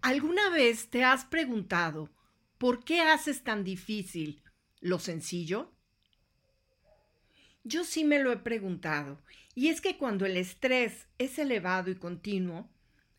¿Alguna 0.00 0.48
vez 0.50 0.90
te 0.90 1.02
has 1.02 1.24
preguntado 1.24 2.08
por 2.56 2.84
qué 2.84 3.00
haces 3.00 3.42
tan 3.42 3.64
difícil 3.64 4.42
lo 4.80 5.00
sencillo? 5.00 5.72
Yo 7.64 7.82
sí 7.82 8.04
me 8.04 8.20
lo 8.20 8.30
he 8.30 8.36
preguntado, 8.36 9.20
y 9.56 9.68
es 9.68 9.80
que 9.80 9.98
cuando 9.98 10.24
el 10.24 10.36
estrés 10.36 11.08
es 11.18 11.38
elevado 11.38 11.90
y 11.90 11.96
continuo, 11.96 12.70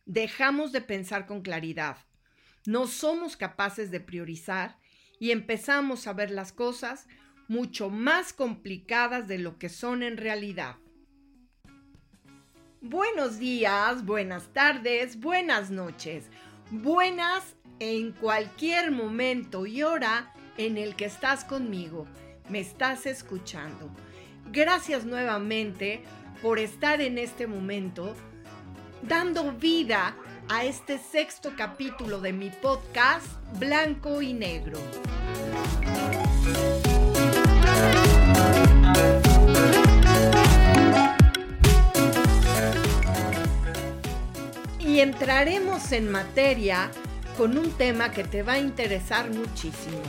dejamos 0.05 0.71
de 0.71 0.79
pensar 0.79 1.27
con 1.27 1.41
claridad, 1.41 1.97
no 2.65 2.87
somos 2.87 3.35
capaces 3.35 3.91
de 3.91 3.99
priorizar 3.99 4.79
y 5.19 5.31
empezamos 5.31 6.07
a 6.07 6.13
ver 6.13 6.31
las 6.31 6.53
cosas 6.53 7.07
mucho 7.49 7.89
más 7.89 8.31
complicadas 8.31 9.27
de 9.27 9.37
lo 9.37 9.59
que 9.59 9.67
son 9.67 10.01
en 10.01 10.15
realidad. 10.15 10.77
Buenos 12.81 13.37
días, 13.37 14.05
buenas 14.05 14.53
tardes, 14.53 15.19
buenas 15.19 15.69
noches 15.69 16.29
buenas 16.71 17.55
en 17.79 18.11
cualquier 18.11 18.91
momento 18.91 19.65
y 19.65 19.83
hora 19.83 20.33
en 20.57 20.77
el 20.77 20.95
que 20.95 21.05
estás 21.05 21.43
conmigo, 21.43 22.05
me 22.49 22.59
estás 22.59 23.05
escuchando. 23.05 23.89
Gracias 24.51 25.05
nuevamente 25.05 26.03
por 26.41 26.59
estar 26.59 27.01
en 27.01 27.17
este 27.17 27.47
momento 27.47 28.15
dando 29.01 29.53
vida 29.53 30.15
a 30.49 30.65
este 30.65 30.97
sexto 30.97 31.53
capítulo 31.55 32.19
de 32.19 32.33
mi 32.33 32.49
podcast 32.49 33.27
Blanco 33.59 34.21
y 34.21 34.33
Negro. 34.33 34.79
Entraremos 45.01 45.91
en 45.93 46.11
materia 46.11 46.91
con 47.37 47.57
un 47.57 47.71
tema 47.71 48.11
que 48.11 48.23
te 48.23 48.43
va 48.43 48.53
a 48.53 48.59
interesar 48.59 49.29
muchísimo. 49.29 50.01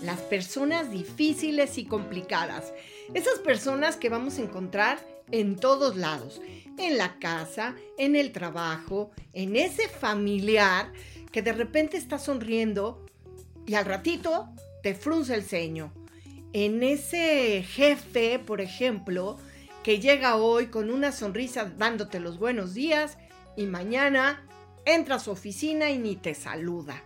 Las 0.00 0.20
personas 0.20 0.90
difíciles 0.90 1.76
y 1.78 1.86
complicadas. 1.86 2.72
Esas 3.14 3.38
personas 3.40 3.96
que 3.96 4.08
vamos 4.08 4.38
a 4.38 4.42
encontrar 4.42 4.98
en 5.30 5.56
todos 5.56 5.96
lados. 5.96 6.40
En 6.78 6.98
la 6.98 7.18
casa, 7.18 7.74
en 7.98 8.14
el 8.14 8.32
trabajo, 8.32 9.10
en 9.32 9.56
ese 9.56 9.88
familiar 9.88 10.92
que 11.32 11.42
de 11.42 11.52
repente 11.52 11.96
está 11.96 12.18
sonriendo 12.18 13.04
y 13.66 13.74
al 13.74 13.86
ratito 13.86 14.48
te 14.82 14.94
frunce 14.94 15.34
el 15.34 15.42
ceño. 15.42 15.92
En 16.52 16.82
ese 16.82 17.64
jefe, 17.64 18.38
por 18.38 18.60
ejemplo, 18.60 19.38
que 19.82 19.98
llega 19.98 20.36
hoy 20.36 20.66
con 20.66 20.90
una 20.90 21.10
sonrisa 21.10 21.72
dándote 21.76 22.20
los 22.20 22.38
buenos 22.38 22.74
días 22.74 23.18
y 23.56 23.66
mañana 23.66 24.46
entra 24.84 25.16
a 25.16 25.20
su 25.20 25.30
oficina 25.30 25.90
y 25.90 25.98
ni 25.98 26.16
te 26.16 26.34
saluda. 26.34 27.02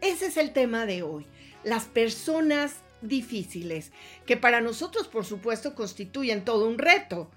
Ese 0.00 0.26
es 0.26 0.36
el 0.36 0.52
tema 0.52 0.86
de 0.86 1.02
hoy. 1.02 1.26
Las 1.64 1.84
personas 1.84 2.76
difíciles, 3.00 3.92
que 4.24 4.36
para 4.36 4.60
nosotros 4.60 5.08
por 5.08 5.24
supuesto 5.24 5.74
constituyen 5.74 6.44
todo 6.44 6.68
un 6.68 6.78
reto. 6.78 7.30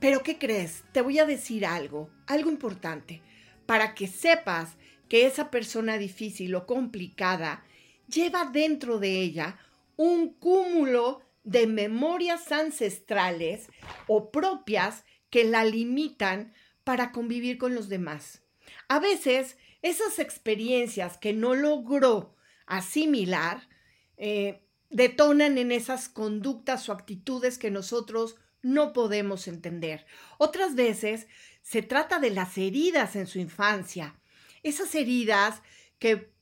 Pero 0.00 0.22
¿qué 0.22 0.38
crees? 0.38 0.84
Te 0.92 1.00
voy 1.00 1.18
a 1.18 1.26
decir 1.26 1.66
algo, 1.66 2.10
algo 2.26 2.50
importante, 2.50 3.22
para 3.66 3.94
que 3.94 4.06
sepas 4.06 4.76
que 5.08 5.26
esa 5.26 5.50
persona 5.50 5.98
difícil 5.98 6.54
o 6.54 6.66
complicada 6.66 7.64
lleva 8.08 8.44
dentro 8.44 8.98
de 8.98 9.20
ella 9.20 9.58
un 9.96 10.32
cúmulo 10.34 11.22
de 11.44 11.66
memorias 11.66 12.52
ancestrales 12.52 13.68
o 14.06 14.30
propias 14.30 15.04
que 15.30 15.44
la 15.44 15.64
limitan 15.64 16.52
para 16.88 17.12
convivir 17.12 17.58
con 17.58 17.74
los 17.74 17.90
demás. 17.90 18.40
A 18.88 18.98
veces, 18.98 19.58
esas 19.82 20.18
experiencias 20.18 21.18
que 21.18 21.34
no 21.34 21.54
logró 21.54 22.34
asimilar 22.64 23.68
eh, 24.16 24.62
detonan 24.88 25.58
en 25.58 25.70
esas 25.70 26.08
conductas 26.08 26.88
o 26.88 26.92
actitudes 26.92 27.58
que 27.58 27.70
nosotros 27.70 28.36
no 28.62 28.94
podemos 28.94 29.48
entender. 29.48 30.06
Otras 30.38 30.76
veces 30.76 31.26
se 31.60 31.82
trata 31.82 32.20
de 32.20 32.30
las 32.30 32.56
heridas 32.56 33.16
en 33.16 33.26
su 33.26 33.38
infancia. 33.38 34.18
Esas 34.62 34.94
heridas 34.94 35.60
que 35.98 36.32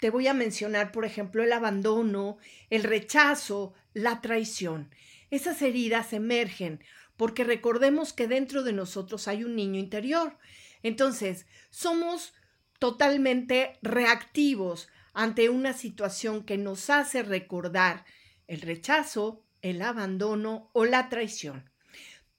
te 0.00 0.10
voy 0.10 0.26
a 0.26 0.34
mencionar, 0.34 0.90
por 0.90 1.04
ejemplo, 1.04 1.44
el 1.44 1.52
abandono, 1.52 2.38
el 2.70 2.82
rechazo, 2.82 3.72
la 3.94 4.20
traición. 4.20 4.90
Esas 5.30 5.62
heridas 5.62 6.12
emergen 6.12 6.82
porque 7.22 7.44
recordemos 7.44 8.12
que 8.12 8.26
dentro 8.26 8.64
de 8.64 8.72
nosotros 8.72 9.28
hay 9.28 9.44
un 9.44 9.54
niño 9.54 9.78
interior. 9.78 10.36
Entonces, 10.82 11.46
somos 11.70 12.34
totalmente 12.80 13.78
reactivos 13.80 14.88
ante 15.12 15.48
una 15.48 15.72
situación 15.72 16.42
que 16.42 16.58
nos 16.58 16.90
hace 16.90 17.22
recordar 17.22 18.04
el 18.48 18.60
rechazo, 18.60 19.44
el 19.60 19.82
abandono 19.82 20.68
o 20.72 20.84
la 20.84 21.08
traición. 21.10 21.70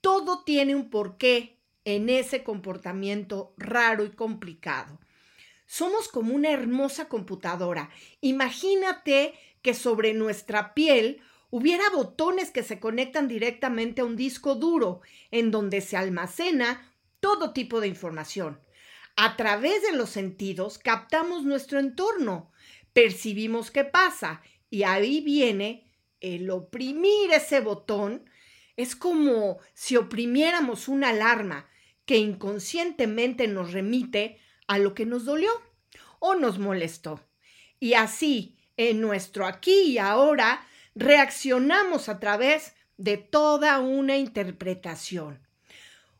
Todo 0.02 0.44
tiene 0.44 0.76
un 0.76 0.90
porqué 0.90 1.62
en 1.86 2.10
ese 2.10 2.44
comportamiento 2.44 3.54
raro 3.56 4.04
y 4.04 4.10
complicado. 4.10 5.00
Somos 5.66 6.10
como 6.10 6.36
una 6.36 6.52
hermosa 6.52 7.08
computadora. 7.08 7.90
Imagínate 8.20 9.34
que 9.62 9.76
sobre 9.76 10.14
nuestra 10.14 10.74
piel 10.74 11.22
hubiera 11.54 11.88
botones 11.92 12.50
que 12.50 12.64
se 12.64 12.80
conectan 12.80 13.28
directamente 13.28 14.02
a 14.02 14.06
un 14.06 14.16
disco 14.16 14.56
duro 14.56 15.02
en 15.30 15.52
donde 15.52 15.82
se 15.82 15.96
almacena 15.96 16.92
todo 17.20 17.54
tipo 17.54 17.80
de 17.80 17.88
información. 17.88 18.60
A 19.16 19.38
través 19.38 19.84
de 19.84 19.96
los 19.96 20.10
sentidos 20.10 20.80
captamos 20.80 21.44
nuestro 21.44 21.78
entorno, 21.78 22.52
percibimos 22.92 23.70
qué 23.70 23.84
pasa 23.84 24.42
y 24.72 24.82
ahí 24.82 25.22
viene 25.22 25.92
el 26.22 26.50
oprimir 26.50 27.32
ese 27.32 27.60
botón. 27.60 28.28
Es 28.76 28.96
como 28.96 29.60
si 29.76 29.96
oprimiéramos 29.96 30.88
una 30.88 31.10
alarma 31.10 31.70
que 32.06 32.18
inconscientemente 32.18 33.48
nos 33.48 33.74
remite 33.74 34.40
a 34.66 34.80
lo 34.80 34.96
que 34.96 35.06
nos 35.06 35.26
dolió 35.26 35.52
o 36.18 36.34
nos 36.34 36.58
molestó. 36.58 37.24
Y 37.80 37.94
así, 37.94 38.58
en 38.76 39.02
nuestro 39.02 39.46
aquí 39.46 39.82
y 39.84 39.98
ahora, 40.00 40.66
reaccionamos 40.96 42.10
a 42.10 42.20
través 42.20 42.74
de 42.98 43.18
toda 43.18 43.80
una 43.80 44.18
interpretación. 44.18 45.40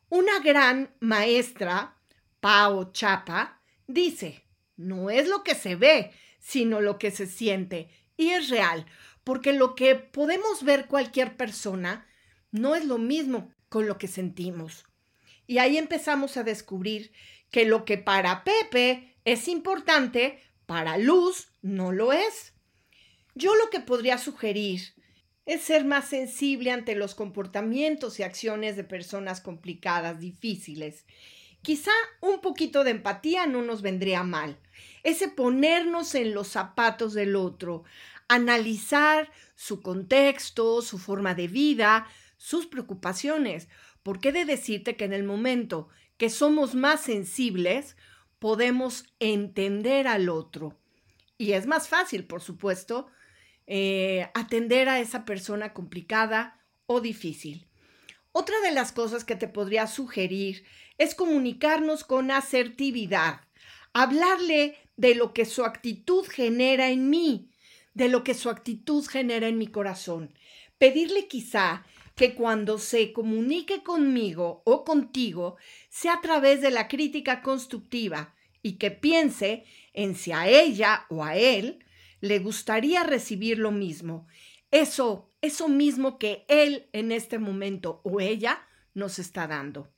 Una 0.08 0.40
gran 0.40 0.94
maestra, 1.00 1.96
Pao 2.40 2.92
Chapa, 2.92 3.60
dice, 3.86 4.44
no 4.76 5.10
es 5.10 5.28
lo 5.28 5.42
que 5.42 5.54
se 5.54 5.76
ve, 5.76 6.12
sino 6.38 6.80
lo 6.80 6.98
que 6.98 7.10
se 7.10 7.26
siente. 7.26 7.88
Y 8.16 8.30
es 8.30 8.48
real, 8.48 8.86
porque 9.24 9.52
lo 9.52 9.74
que 9.74 9.94
podemos 9.94 10.62
ver 10.62 10.86
cualquier 10.86 11.36
persona 11.36 12.06
no 12.50 12.74
es 12.74 12.84
lo 12.84 12.98
mismo 12.98 13.52
con 13.68 13.86
lo 13.86 13.98
que 13.98 14.08
sentimos. 14.08 14.86
Y 15.46 15.58
ahí 15.58 15.76
empezamos 15.76 16.36
a 16.36 16.42
descubrir 16.42 17.12
que 17.50 17.64
lo 17.64 17.84
que 17.84 17.98
para 17.98 18.44
Pepe 18.44 19.16
es 19.24 19.48
importante, 19.48 20.40
para 20.66 20.98
Luz 20.98 21.48
no 21.62 21.92
lo 21.92 22.12
es. 22.12 22.53
Yo 23.34 23.56
lo 23.56 23.68
que 23.68 23.80
podría 23.80 24.16
sugerir 24.16 24.94
es 25.44 25.62
ser 25.62 25.84
más 25.84 26.08
sensible 26.08 26.70
ante 26.70 26.94
los 26.94 27.16
comportamientos 27.16 28.20
y 28.20 28.22
acciones 28.22 28.76
de 28.76 28.84
personas 28.84 29.40
complicadas, 29.40 30.20
difíciles. 30.20 31.04
Quizá 31.60 31.90
un 32.20 32.40
poquito 32.40 32.84
de 32.84 32.92
empatía 32.92 33.46
no 33.46 33.62
nos 33.62 33.82
vendría 33.82 34.22
mal. 34.22 34.58
Ese 35.02 35.28
ponernos 35.28 36.14
en 36.14 36.32
los 36.32 36.48
zapatos 36.48 37.12
del 37.12 37.34
otro, 37.34 37.82
analizar 38.28 39.32
su 39.56 39.82
contexto, 39.82 40.80
su 40.80 40.98
forma 40.98 41.34
de 41.34 41.48
vida, 41.48 42.06
sus 42.36 42.66
preocupaciones. 42.66 43.68
Porque 44.04 44.28
he 44.28 44.32
de 44.32 44.44
decirte 44.44 44.96
que 44.96 45.06
en 45.06 45.12
el 45.12 45.24
momento 45.24 45.88
que 46.18 46.30
somos 46.30 46.74
más 46.74 47.00
sensibles, 47.00 47.96
podemos 48.38 49.06
entender 49.18 50.06
al 50.06 50.28
otro. 50.28 50.78
Y 51.36 51.52
es 51.52 51.66
más 51.66 51.88
fácil, 51.88 52.26
por 52.26 52.40
supuesto, 52.40 53.08
eh, 53.66 54.28
atender 54.34 54.88
a 54.88 55.00
esa 55.00 55.24
persona 55.24 55.72
complicada 55.72 56.60
o 56.86 57.00
difícil. 57.00 57.66
Otra 58.32 58.60
de 58.60 58.72
las 58.72 58.92
cosas 58.92 59.24
que 59.24 59.36
te 59.36 59.48
podría 59.48 59.86
sugerir 59.86 60.64
es 60.98 61.14
comunicarnos 61.14 62.04
con 62.04 62.30
asertividad. 62.30 63.40
hablarle 63.96 64.76
de 64.96 65.14
lo 65.14 65.32
que 65.32 65.44
su 65.44 65.64
actitud 65.64 66.26
genera 66.26 66.90
en 66.90 67.10
mí, 67.10 67.50
de 67.94 68.08
lo 68.08 68.24
que 68.24 68.34
su 68.34 68.50
actitud 68.50 69.06
genera 69.06 69.46
en 69.46 69.56
mi 69.56 69.68
corazón. 69.68 70.36
Pedirle 70.78 71.28
quizá 71.28 71.84
que 72.16 72.34
cuando 72.34 72.78
se 72.78 73.12
comunique 73.12 73.82
conmigo 73.82 74.62
o 74.64 74.84
contigo 74.84 75.56
sea 75.90 76.14
a 76.14 76.20
través 76.20 76.60
de 76.60 76.70
la 76.70 76.88
crítica 76.88 77.42
constructiva 77.42 78.34
y 78.62 78.78
que 78.78 78.90
piense 78.90 79.64
en 79.92 80.16
si 80.16 80.32
a 80.32 80.48
ella 80.48 81.06
o 81.08 81.22
a 81.22 81.36
él 81.36 81.83
le 82.24 82.38
gustaría 82.38 83.02
recibir 83.02 83.58
lo 83.58 83.70
mismo. 83.70 84.26
Eso, 84.70 85.30
eso 85.42 85.68
mismo 85.68 86.18
que 86.18 86.46
él 86.48 86.88
en 86.94 87.12
este 87.12 87.38
momento 87.38 88.00
o 88.02 88.18
ella 88.18 88.66
nos 88.94 89.18
está 89.18 89.46
dando. 89.46 89.92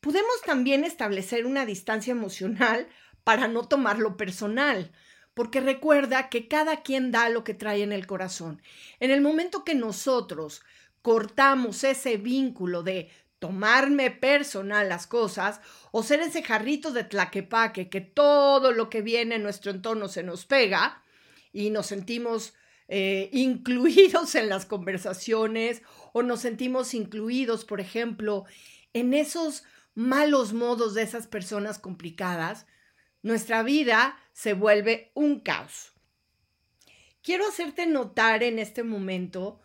Podemos 0.00 0.42
también 0.44 0.82
establecer 0.82 1.46
una 1.46 1.64
distancia 1.64 2.10
emocional 2.10 2.88
para 3.22 3.46
no 3.46 3.68
tomarlo 3.68 4.16
personal, 4.16 4.90
porque 5.32 5.60
recuerda 5.60 6.28
que 6.28 6.48
cada 6.48 6.82
quien 6.82 7.12
da 7.12 7.28
lo 7.28 7.44
que 7.44 7.54
trae 7.54 7.84
en 7.84 7.92
el 7.92 8.08
corazón. 8.08 8.60
En 8.98 9.12
el 9.12 9.20
momento 9.20 9.62
que 9.62 9.76
nosotros 9.76 10.62
cortamos 11.02 11.84
ese 11.84 12.16
vínculo 12.16 12.82
de 12.82 13.12
tomarme 13.38 14.10
personal 14.10 14.88
las 14.88 15.06
cosas 15.06 15.60
o 15.92 16.02
ser 16.02 16.18
ese 16.18 16.42
jarrito 16.42 16.90
de 16.90 17.04
tlaquepaque 17.04 17.88
que 17.88 18.00
todo 18.00 18.72
lo 18.72 18.90
que 18.90 19.02
viene 19.02 19.36
en 19.36 19.44
nuestro 19.44 19.70
entorno 19.70 20.08
se 20.08 20.24
nos 20.24 20.44
pega 20.44 21.04
y 21.52 21.70
nos 21.70 21.86
sentimos 21.86 22.54
eh, 22.88 23.28
incluidos 23.32 24.34
en 24.34 24.48
las 24.48 24.64
conversaciones 24.64 25.82
o 26.12 26.22
nos 26.22 26.40
sentimos 26.40 26.94
incluidos, 26.94 27.64
por 27.64 27.80
ejemplo, 27.80 28.44
en 28.92 29.12
esos 29.14 29.64
malos 29.94 30.52
modos 30.52 30.94
de 30.94 31.02
esas 31.02 31.26
personas 31.26 31.78
complicadas, 31.78 32.66
nuestra 33.22 33.62
vida 33.62 34.18
se 34.32 34.54
vuelve 34.54 35.10
un 35.14 35.40
caos. 35.40 35.92
Quiero 37.22 37.46
hacerte 37.46 37.86
notar 37.86 38.42
en 38.42 38.58
este 38.58 38.84
momento 38.84 39.60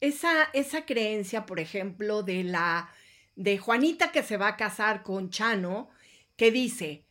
esa, 0.00 0.50
esa 0.52 0.84
creencia, 0.84 1.46
por 1.46 1.60
ejemplo, 1.60 2.22
de 2.22 2.44
la 2.44 2.92
de 3.36 3.56
Juanita 3.56 4.10
que 4.10 4.24
se 4.24 4.36
va 4.36 4.48
a 4.48 4.56
casar 4.56 5.04
con 5.04 5.30
Chano, 5.30 5.90
que 6.36 6.50
dice, 6.50 7.04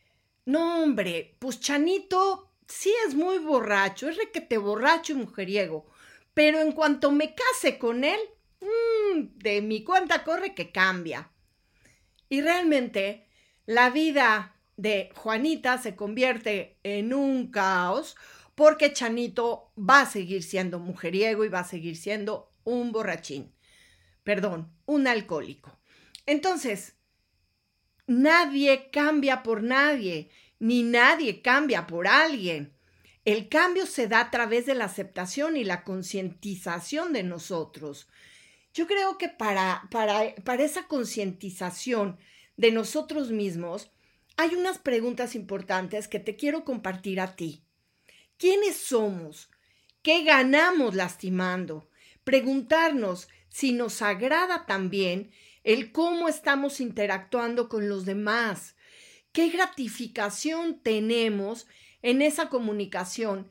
no 0.46 0.84
hombre, 0.84 1.36
pues 1.40 1.60
Chanito 1.62 2.47
sí 2.68 2.94
es 3.08 3.16
muy 3.16 3.40
borracho, 3.40 4.10
es 4.10 4.18
requete 4.18 4.58
borracho 4.58 5.14
y 5.14 5.18
mujeriego, 5.18 5.86
pero 6.34 6.60
en 6.60 6.72
cuanto 6.72 7.12
me 7.12 7.34
case 7.34 7.78
con 7.78 8.04
él, 8.04 8.20
mmm, 8.62 9.38
de 9.38 9.62
mi 9.62 9.84
cuenta 9.84 10.24
corre 10.24 10.54
que 10.54 10.72
cambia. 10.72 11.32
Y 12.30 12.42
realmente 12.42 13.28
la 13.66 13.90
vida 13.90 14.56
de 14.76 15.10
Juanita 15.16 15.78
se 15.78 15.96
convierte 15.96 16.78
en 16.84 17.14
un 17.14 17.52
caos 17.52 18.16
porque 18.56 18.94
Chanito 18.94 19.72
va 19.78 20.02
a 20.02 20.06
seguir 20.06 20.44
siendo 20.44 20.80
mujeriego 20.80 21.46
y 21.46 21.50
va 21.50 21.60
a 21.60 21.68
seguir 21.68 21.96
siendo 21.96 22.52
un 22.64 22.92
borrachín. 22.92 23.54
Perdón, 24.24 24.74
un 24.86 25.08
alcohólico. 25.08 25.80
Entonces, 26.26 26.96
nadie 28.08 28.90
cambia 28.92 29.44
por 29.44 29.64
nadie, 29.64 30.30
ni 30.60 30.84
nadie 30.84 31.42
cambia 31.42 31.88
por 31.88 32.08
alguien. 32.08 32.74
El 33.26 33.50
cambio 33.50 33.86
se 33.86 34.08
da 34.08 34.22
a 34.22 34.32
través 34.32 34.66
de 34.66 34.76
la 34.76 34.86
aceptación 34.86 35.58
y 35.58 35.64
la 35.64 35.84
concientización 35.84 37.14
de 37.14 37.24
nosotros. 37.24 38.08
Yo 38.74 38.88
creo 38.88 39.18
que 39.18 39.28
para, 39.28 39.88
para, 39.92 40.34
para 40.44 40.64
esa 40.64 40.88
concientización 40.88 42.18
de 42.56 42.72
nosotros 42.72 43.32
mismos, 43.32 43.92
hay 44.38 44.56
unas 44.56 44.78
preguntas 44.78 45.36
importantes 45.36 46.08
que 46.08 46.20
te 46.20 46.36
quiero 46.36 46.64
compartir 46.64 47.20
a 47.20 47.36
ti. 47.36 47.64
¿Quiénes 48.38 48.78
somos? 48.78 49.50
¿Qué 50.04 50.24
ganamos 50.24 50.96
lastimando? 50.96 51.90
Preguntarnos 52.24 53.28
si 53.50 53.74
nos 53.74 54.02
agrada 54.02 54.66
también 54.66 55.32
el 55.64 55.92
cómo 55.92 56.30
estamos 56.30 56.80
interactuando 56.80 57.68
con 57.68 57.90
los 57.90 58.06
demás, 58.06 58.77
qué 59.38 59.50
gratificación 59.50 60.80
tenemos 60.80 61.68
en 62.02 62.24
esa 62.24 62.50
comunicación 62.50 63.48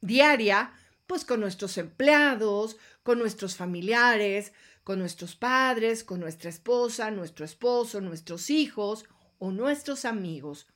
diaria, 0.00 0.72
pues 1.06 1.24
con 1.24 1.38
nuestros 1.38 1.78
empleados, 1.78 2.78
con 3.04 3.20
nuestros 3.20 3.54
familiares, 3.54 4.52
con 4.82 4.98
nuestros 4.98 5.36
padres, 5.36 6.02
con 6.02 6.18
nuestra 6.18 6.50
esposa, 6.50 7.12
nuestro 7.12 7.44
esposo, 7.44 8.00
nuestros 8.00 8.50
hijos 8.50 9.04
o 9.38 9.52
nuestros 9.52 10.04
amigos. 10.04 10.66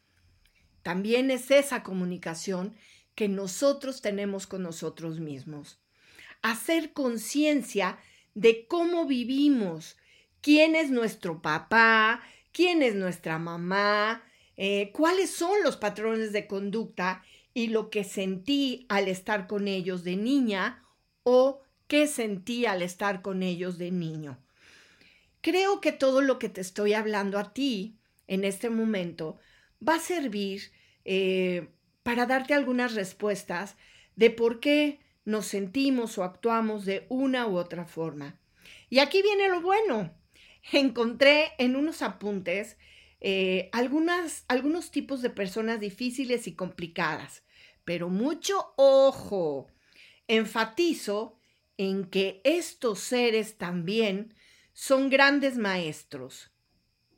También 0.84 1.32
es 1.32 1.50
esa 1.50 1.82
comunicación 1.82 2.76
que 3.16 3.26
nosotros 3.26 4.02
tenemos 4.02 4.46
con 4.46 4.62
nosotros 4.62 5.18
mismos. 5.18 5.80
Hacer 6.42 6.92
conciencia 6.92 7.98
de 8.34 8.68
cómo 8.68 9.04
vivimos, 9.04 9.96
quién 10.40 10.76
es 10.76 10.92
nuestro 10.92 11.42
papá, 11.42 12.22
quién 12.52 12.84
es 12.84 12.94
nuestra 12.94 13.40
mamá, 13.40 14.22
eh, 14.56 14.90
cuáles 14.92 15.30
son 15.30 15.62
los 15.62 15.76
patrones 15.76 16.32
de 16.32 16.46
conducta 16.46 17.22
y 17.52 17.68
lo 17.68 17.90
que 17.90 18.04
sentí 18.04 18.86
al 18.88 19.08
estar 19.08 19.46
con 19.46 19.68
ellos 19.68 20.04
de 20.04 20.16
niña 20.16 20.84
o 21.22 21.62
qué 21.86 22.06
sentí 22.06 22.66
al 22.66 22.82
estar 22.82 23.22
con 23.22 23.42
ellos 23.42 23.78
de 23.78 23.90
niño. 23.90 24.38
Creo 25.40 25.80
que 25.80 25.92
todo 25.92 26.20
lo 26.22 26.38
que 26.38 26.48
te 26.48 26.60
estoy 26.60 26.94
hablando 26.94 27.38
a 27.38 27.52
ti 27.52 27.98
en 28.26 28.44
este 28.44 28.70
momento 28.70 29.38
va 29.86 29.96
a 29.96 30.00
servir 30.00 30.72
eh, 31.04 31.68
para 32.02 32.26
darte 32.26 32.54
algunas 32.54 32.94
respuestas 32.94 33.76
de 34.16 34.30
por 34.30 34.60
qué 34.60 35.00
nos 35.24 35.46
sentimos 35.46 36.18
o 36.18 36.24
actuamos 36.24 36.84
de 36.84 37.06
una 37.08 37.46
u 37.46 37.56
otra 37.56 37.84
forma. 37.84 38.38
Y 38.88 38.98
aquí 39.00 39.22
viene 39.22 39.48
lo 39.48 39.60
bueno 39.60 40.14
encontré 40.72 41.52
en 41.58 41.76
unos 41.76 42.02
apuntes 42.02 42.76
eh, 43.26 43.70
algunas, 43.72 44.44
algunos 44.48 44.90
tipos 44.90 45.22
de 45.22 45.30
personas 45.30 45.80
difíciles 45.80 46.46
y 46.46 46.54
complicadas, 46.54 47.42
pero 47.86 48.10
mucho 48.10 48.74
ojo. 48.76 49.68
Enfatizo 50.28 51.38
en 51.78 52.04
que 52.04 52.42
estos 52.44 52.98
seres 52.98 53.56
también 53.56 54.34
son 54.74 55.08
grandes 55.08 55.56
maestros. 55.56 56.50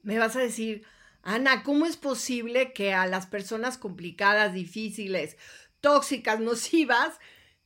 Me 0.04 0.20
vas 0.20 0.36
a 0.36 0.40
decir, 0.42 0.84
Ana, 1.22 1.64
¿cómo 1.64 1.86
es 1.86 1.96
posible 1.96 2.72
que 2.72 2.92
a 2.92 3.08
las 3.08 3.26
personas 3.26 3.76
complicadas, 3.76 4.54
difíciles, 4.54 5.36
tóxicas, 5.80 6.38
nocivas, 6.38 7.18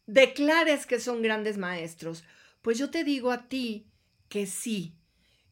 declares 0.07 0.87
que 0.87 0.99
son 0.99 1.21
grandes 1.21 1.59
maestros? 1.59 2.25
Pues 2.63 2.79
yo 2.79 2.89
te 2.89 3.05
digo 3.05 3.33
a 3.33 3.51
ti 3.51 3.91
que 4.31 4.47
sí, 4.47 4.97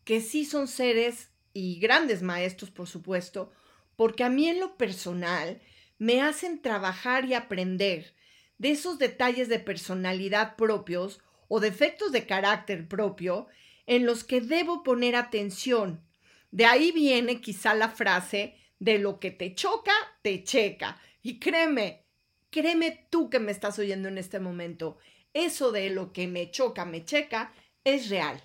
que 0.04 0.23
sí 0.23 0.47
son 0.47 0.68
seres 0.68 1.33
y 1.59 1.81
grandes 1.81 2.23
maestros, 2.23 2.71
por 2.71 2.87
supuesto, 2.87 3.50
porque 3.97 4.23
a 4.23 4.29
mí 4.29 4.49
en 4.49 4.61
lo 4.61 4.77
personal 4.77 5.61
me 5.99 6.23
hacen 6.23 6.62
trabajar 6.62 7.25
y 7.25 7.35
aprender 7.35 8.15
de 8.59 8.71
esos 8.71 8.99
detalles 8.99 9.49
de 9.49 9.59
personalidad 9.59 10.55
propios 10.55 11.21
o 11.49 11.59
defectos 11.59 12.12
de 12.12 12.27
carácter 12.27 12.87
propio 12.87 13.49
en 13.87 14.07
los 14.07 14.23
que 14.23 14.41
debo 14.41 14.85
poner 14.85 15.17
atención. 15.17 16.05
De 16.53 16.65
ahí 16.65 16.93
viene 16.93 17.41
quizá 17.41 17.75
la 17.75 17.88
frase 17.88 18.55
de 18.79 18.99
lo 18.99 19.19
que 19.19 19.33
te 19.33 19.57
choca, 19.57 19.93
te 20.23 20.45
checa. 20.45 21.00
Y 21.23 21.41
créeme, 21.41 22.07
créeme 22.50 23.09
tú 23.11 23.31
que 23.31 23.41
me 23.41 23.50
estás 23.50 23.81
oyendo 23.81 24.09
en 24.09 24.19
este 24.19 24.38
momento, 24.38 24.99
eso 25.35 25.73
de 25.73 25.91
lo 25.91 26.12
que 26.12 26.29
me 26.29 26.53
choca, 26.53 26.85
me 26.85 27.05
checa, 27.05 27.53
es 27.83 28.11
real. 28.11 28.45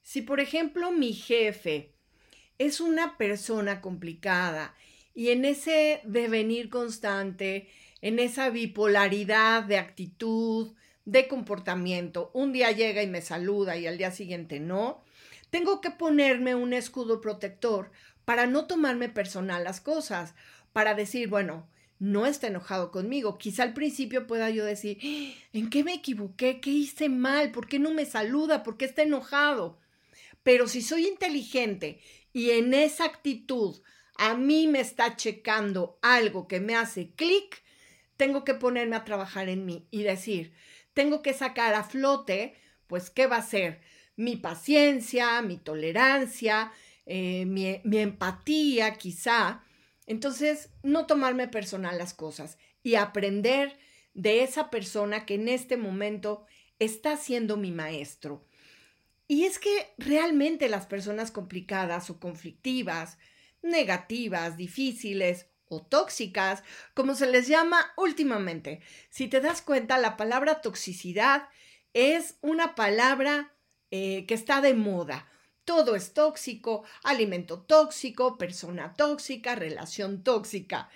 Si, 0.00 0.22
por 0.22 0.40
ejemplo, 0.40 0.90
mi 0.90 1.12
jefe 1.12 1.99
es 2.60 2.82
una 2.82 3.16
persona 3.16 3.80
complicada 3.80 4.74
y 5.14 5.30
en 5.30 5.46
ese 5.46 6.02
devenir 6.04 6.68
constante, 6.68 7.70
en 8.02 8.18
esa 8.18 8.50
bipolaridad 8.50 9.62
de 9.62 9.78
actitud, 9.78 10.74
de 11.06 11.26
comportamiento, 11.26 12.30
un 12.34 12.52
día 12.52 12.70
llega 12.70 13.02
y 13.02 13.06
me 13.06 13.22
saluda 13.22 13.78
y 13.78 13.86
al 13.86 13.96
día 13.96 14.10
siguiente 14.10 14.60
no, 14.60 15.02
tengo 15.48 15.80
que 15.80 15.90
ponerme 15.90 16.54
un 16.54 16.74
escudo 16.74 17.22
protector 17.22 17.92
para 18.26 18.46
no 18.46 18.66
tomarme 18.66 19.08
personal 19.08 19.64
las 19.64 19.80
cosas, 19.80 20.34
para 20.74 20.94
decir, 20.94 21.30
bueno, 21.30 21.66
no 21.98 22.26
está 22.26 22.48
enojado 22.48 22.90
conmigo. 22.90 23.38
Quizá 23.38 23.62
al 23.62 23.72
principio 23.72 24.26
pueda 24.26 24.50
yo 24.50 24.66
decir, 24.66 24.98
¿en 25.54 25.70
qué 25.70 25.82
me 25.82 25.94
equivoqué? 25.94 26.60
¿Qué 26.60 26.70
hice 26.70 27.08
mal? 27.08 27.52
¿Por 27.52 27.68
qué 27.68 27.78
no 27.78 27.90
me 27.94 28.04
saluda? 28.04 28.62
¿Por 28.62 28.76
qué 28.76 28.84
está 28.84 29.02
enojado? 29.02 29.78
Pero 30.42 30.68
si 30.68 30.82
soy 30.82 31.06
inteligente 31.06 32.00
y 32.32 32.50
en 32.50 32.74
esa 32.74 33.04
actitud 33.04 33.80
a 34.16 34.34
mí 34.34 34.66
me 34.66 34.80
está 34.80 35.16
checando 35.16 35.98
algo 36.02 36.46
que 36.46 36.60
me 36.60 36.76
hace 36.76 37.10
clic, 37.14 37.62
tengo 38.16 38.44
que 38.44 38.54
ponerme 38.54 38.96
a 38.96 39.04
trabajar 39.04 39.48
en 39.48 39.64
mí 39.64 39.86
y 39.90 40.02
decir, 40.02 40.52
tengo 40.92 41.22
que 41.22 41.32
sacar 41.32 41.74
a 41.74 41.84
flote, 41.84 42.54
pues, 42.86 43.08
¿qué 43.08 43.26
va 43.26 43.36
a 43.36 43.42
ser? 43.42 43.80
Mi 44.16 44.36
paciencia, 44.36 45.40
mi 45.40 45.56
tolerancia, 45.56 46.72
eh, 47.06 47.46
mi, 47.46 47.80
mi, 47.84 47.98
empatía, 47.98 48.94
quizá, 48.94 49.64
Entonces, 50.06 50.70
no 50.82 51.06
tomarme 51.06 51.48
personal 51.48 51.96
las 51.96 52.14
cosas 52.14 52.58
y 52.82 52.96
aprender 52.96 53.78
de 54.12 54.42
esa 54.42 54.68
persona 54.68 55.24
que 55.24 55.34
en 55.34 55.48
este 55.48 55.76
momento 55.76 56.44
está 56.78 57.16
siendo 57.16 57.56
mi 57.56 57.70
maestro. 57.70 58.44
Y 59.30 59.44
es 59.44 59.60
que 59.60 59.94
realmente 59.96 60.68
las 60.68 60.86
personas 60.86 61.30
complicadas 61.30 62.10
o 62.10 62.18
conflictivas, 62.18 63.16
negativas, 63.62 64.56
difíciles 64.56 65.46
o 65.66 65.86
tóxicas, 65.86 66.64
como 66.94 67.14
se 67.14 67.30
les 67.30 67.46
llama 67.46 67.92
últimamente, 67.96 68.80
si 69.08 69.28
te 69.28 69.40
das 69.40 69.62
cuenta, 69.62 69.98
la 69.98 70.16
palabra 70.16 70.60
toxicidad 70.60 71.48
es 71.94 72.38
una 72.40 72.74
palabra 72.74 73.54
eh, 73.92 74.26
que 74.26 74.34
está 74.34 74.60
de 74.60 74.74
moda. 74.74 75.30
Todo 75.64 75.94
es 75.94 76.12
tóxico, 76.12 76.82
alimento 77.04 77.62
tóxico, 77.62 78.36
persona 78.36 78.94
tóxica, 78.94 79.54
relación 79.54 80.24
tóxica. 80.24 80.90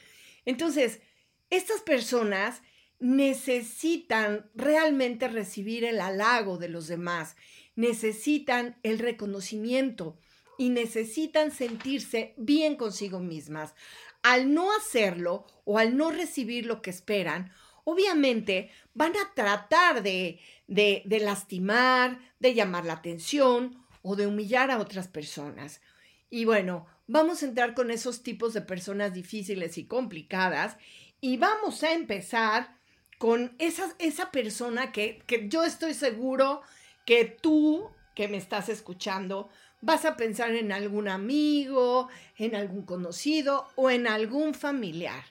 Entonces, 0.44 1.02
estas 1.50 1.82
personas 1.82 2.62
necesitan 2.98 4.50
realmente 4.54 5.28
recibir 5.28 5.84
el 5.84 6.00
halago 6.00 6.58
de 6.58 6.68
los 6.68 6.88
demás, 6.88 7.36
necesitan 7.76 8.76
el 8.82 8.98
reconocimiento 8.98 10.18
y 10.58 10.70
necesitan 10.70 11.50
sentirse 11.50 12.34
bien 12.36 12.76
consigo 12.76 13.20
mismas. 13.20 13.74
Al 14.22 14.54
no 14.54 14.74
hacerlo 14.76 15.46
o 15.64 15.78
al 15.78 15.96
no 15.96 16.10
recibir 16.10 16.66
lo 16.66 16.80
que 16.80 16.90
esperan, 16.90 17.52
obviamente 17.84 18.70
van 18.94 19.12
a 19.16 19.34
tratar 19.34 20.02
de, 20.02 20.40
de, 20.66 21.20
lastimar, 21.20 22.18
de 22.38 22.54
llamar 22.54 22.84
la 22.84 22.94
atención 22.94 23.84
o 24.02 24.16
de 24.16 24.26
humillar 24.26 24.70
a 24.70 24.78
otras 24.78 25.08
personas. 25.08 25.80
Y 26.30 26.44
bueno, 26.44 26.86
vamos 27.06 27.42
a 27.42 27.46
entrar 27.46 27.74
con 27.74 27.90
esos 27.90 28.22
tipos 28.22 28.54
de 28.54 28.62
personas 28.62 29.12
difíciles 29.12 29.78
y 29.78 29.86
complicadas 29.86 30.76
y 31.20 31.36
vamos 31.36 31.82
a 31.82 31.92
empezar 31.92 32.76
con 33.18 33.54
esa, 33.58 33.94
esa 33.98 34.30
persona 34.30 34.92
que, 34.92 35.22
que 35.26 35.48
yo 35.48 35.64
estoy 35.64 35.94
seguro 35.94 36.62
que 37.04 37.24
tú 37.24 37.90
que 38.14 38.28
me 38.28 38.36
estás 38.36 38.68
escuchando 38.68 39.48
vas 39.80 40.04
a 40.04 40.16
pensar 40.16 40.54
en 40.54 40.72
algún 40.72 41.08
amigo, 41.08 42.08
en 42.38 42.54
algún 42.54 42.82
conocido 42.82 43.68
o 43.74 43.90
en 43.90 44.06
algún 44.06 44.54
familiar. 44.54 45.24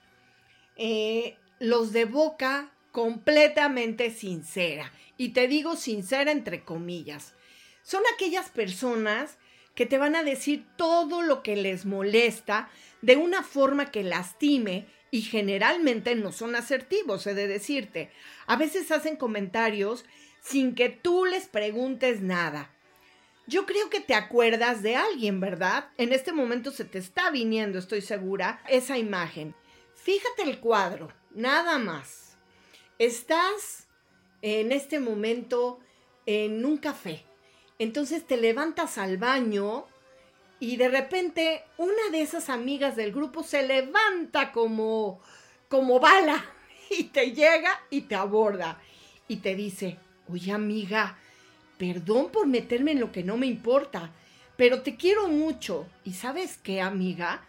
Eh, 0.75 1.37
los 1.59 1.91
de 1.91 2.05
boca 2.05 2.71
completamente 2.91 4.11
sincera. 4.11 4.91
Y 5.17 5.29
te 5.29 5.47
digo 5.47 5.75
sincera 5.75 6.31
entre 6.31 6.63
comillas. 6.63 7.33
Son 7.81 8.01
aquellas 8.13 8.49
personas 8.49 9.37
que 9.75 9.85
te 9.85 9.97
van 9.97 10.15
a 10.15 10.23
decir 10.23 10.65
todo 10.77 11.21
lo 11.21 11.41
que 11.41 11.55
les 11.55 11.85
molesta 11.85 12.69
de 13.01 13.17
una 13.17 13.43
forma 13.43 13.91
que 13.91 14.03
lastime 14.03 14.85
y 15.09 15.21
generalmente 15.21 16.15
no 16.15 16.31
son 16.31 16.55
asertivos, 16.55 17.25
he 17.27 17.33
de 17.33 17.47
decirte. 17.47 18.11
A 18.45 18.55
veces 18.55 18.91
hacen 18.91 19.15
comentarios 19.15 20.05
sin 20.43 20.75
que 20.75 20.89
tú 20.89 21.25
les 21.25 21.47
preguntes 21.47 22.21
nada. 22.21 22.69
Yo 23.47 23.65
creo 23.65 23.89
que 23.89 24.01
te 24.01 24.13
acuerdas 24.13 24.83
de 24.83 24.95
alguien, 24.95 25.39
¿verdad? 25.39 25.89
En 25.97 26.13
este 26.13 26.31
momento 26.31 26.71
se 26.71 26.85
te 26.85 26.99
está 26.99 27.31
viniendo, 27.31 27.79
estoy 27.79 28.01
segura, 28.01 28.61
esa 28.69 28.97
imagen. 28.97 29.55
Fíjate 29.95 30.43
el 30.43 30.59
cuadro, 30.59 31.11
nada 31.31 31.77
más. 31.77 32.37
Estás 32.99 33.87
en 34.41 34.71
este 34.71 34.99
momento 34.99 35.79
en 36.25 36.65
un 36.65 36.77
café. 36.77 37.25
Entonces 37.79 38.25
te 38.25 38.37
levantas 38.37 38.97
al 38.97 39.17
baño 39.17 39.87
y 40.59 40.77
de 40.77 40.89
repente 40.89 41.63
una 41.77 42.09
de 42.11 42.21
esas 42.21 42.49
amigas 42.49 42.95
del 42.95 43.11
grupo 43.11 43.43
se 43.43 43.65
levanta 43.65 44.51
como, 44.51 45.21
como 45.67 45.99
bala 45.99 46.45
y 46.89 47.05
te 47.05 47.31
llega 47.31 47.81
y 47.89 48.01
te 48.01 48.15
aborda 48.15 48.81
y 49.27 49.37
te 49.37 49.55
dice, 49.55 49.97
oye 50.29 50.51
amiga, 50.51 51.17
perdón 51.77 52.29
por 52.31 52.47
meterme 52.47 52.91
en 52.91 52.99
lo 52.99 53.11
que 53.11 53.23
no 53.23 53.37
me 53.37 53.47
importa, 53.47 54.11
pero 54.55 54.81
te 54.81 54.95
quiero 54.95 55.27
mucho. 55.27 55.87
¿Y 56.03 56.13
sabes 56.13 56.57
qué, 56.57 56.81
amiga? 56.81 57.45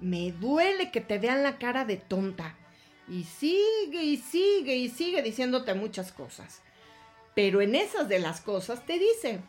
Me 0.00 0.32
duele 0.32 0.90
que 0.90 1.00
te 1.00 1.18
vean 1.18 1.42
la 1.42 1.58
cara 1.58 1.84
de 1.84 1.96
tonta. 1.96 2.56
Y 3.08 3.24
sigue 3.24 4.02
y 4.02 4.16
sigue 4.16 4.76
y 4.76 4.88
sigue 4.88 5.22
diciéndote 5.22 5.74
muchas 5.74 6.12
cosas. 6.12 6.62
Pero 7.34 7.60
en 7.60 7.74
esas 7.74 8.08
de 8.08 8.18
las 8.18 8.40
cosas 8.40 8.84
te 8.84 8.98
dice, 8.98 9.40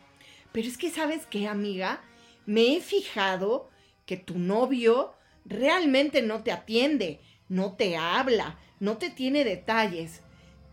pero 0.52 0.68
es 0.68 0.78
que 0.78 0.90
sabes 0.90 1.26
qué, 1.26 1.46
amiga, 1.46 2.00
me 2.46 2.76
he 2.76 2.80
fijado 2.80 3.68
que 4.06 4.16
tu 4.16 4.38
novio 4.38 5.14
realmente 5.44 6.22
no 6.22 6.42
te 6.42 6.52
atiende, 6.52 7.20
no 7.48 7.74
te 7.74 7.96
habla, 7.96 8.58
no 8.78 8.96
te 8.96 9.10
tiene 9.10 9.44
detalles. 9.44 10.22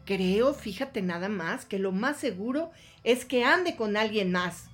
Creo, 0.08 0.54
fíjate 0.54 1.02
nada 1.02 1.28
más, 1.28 1.66
que 1.66 1.80
lo 1.80 1.92
más 1.92 2.16
seguro 2.16 2.72
es 3.04 3.26
que 3.26 3.44
ande 3.44 3.76
con 3.76 3.98
alguien 3.98 4.32
más. 4.32 4.70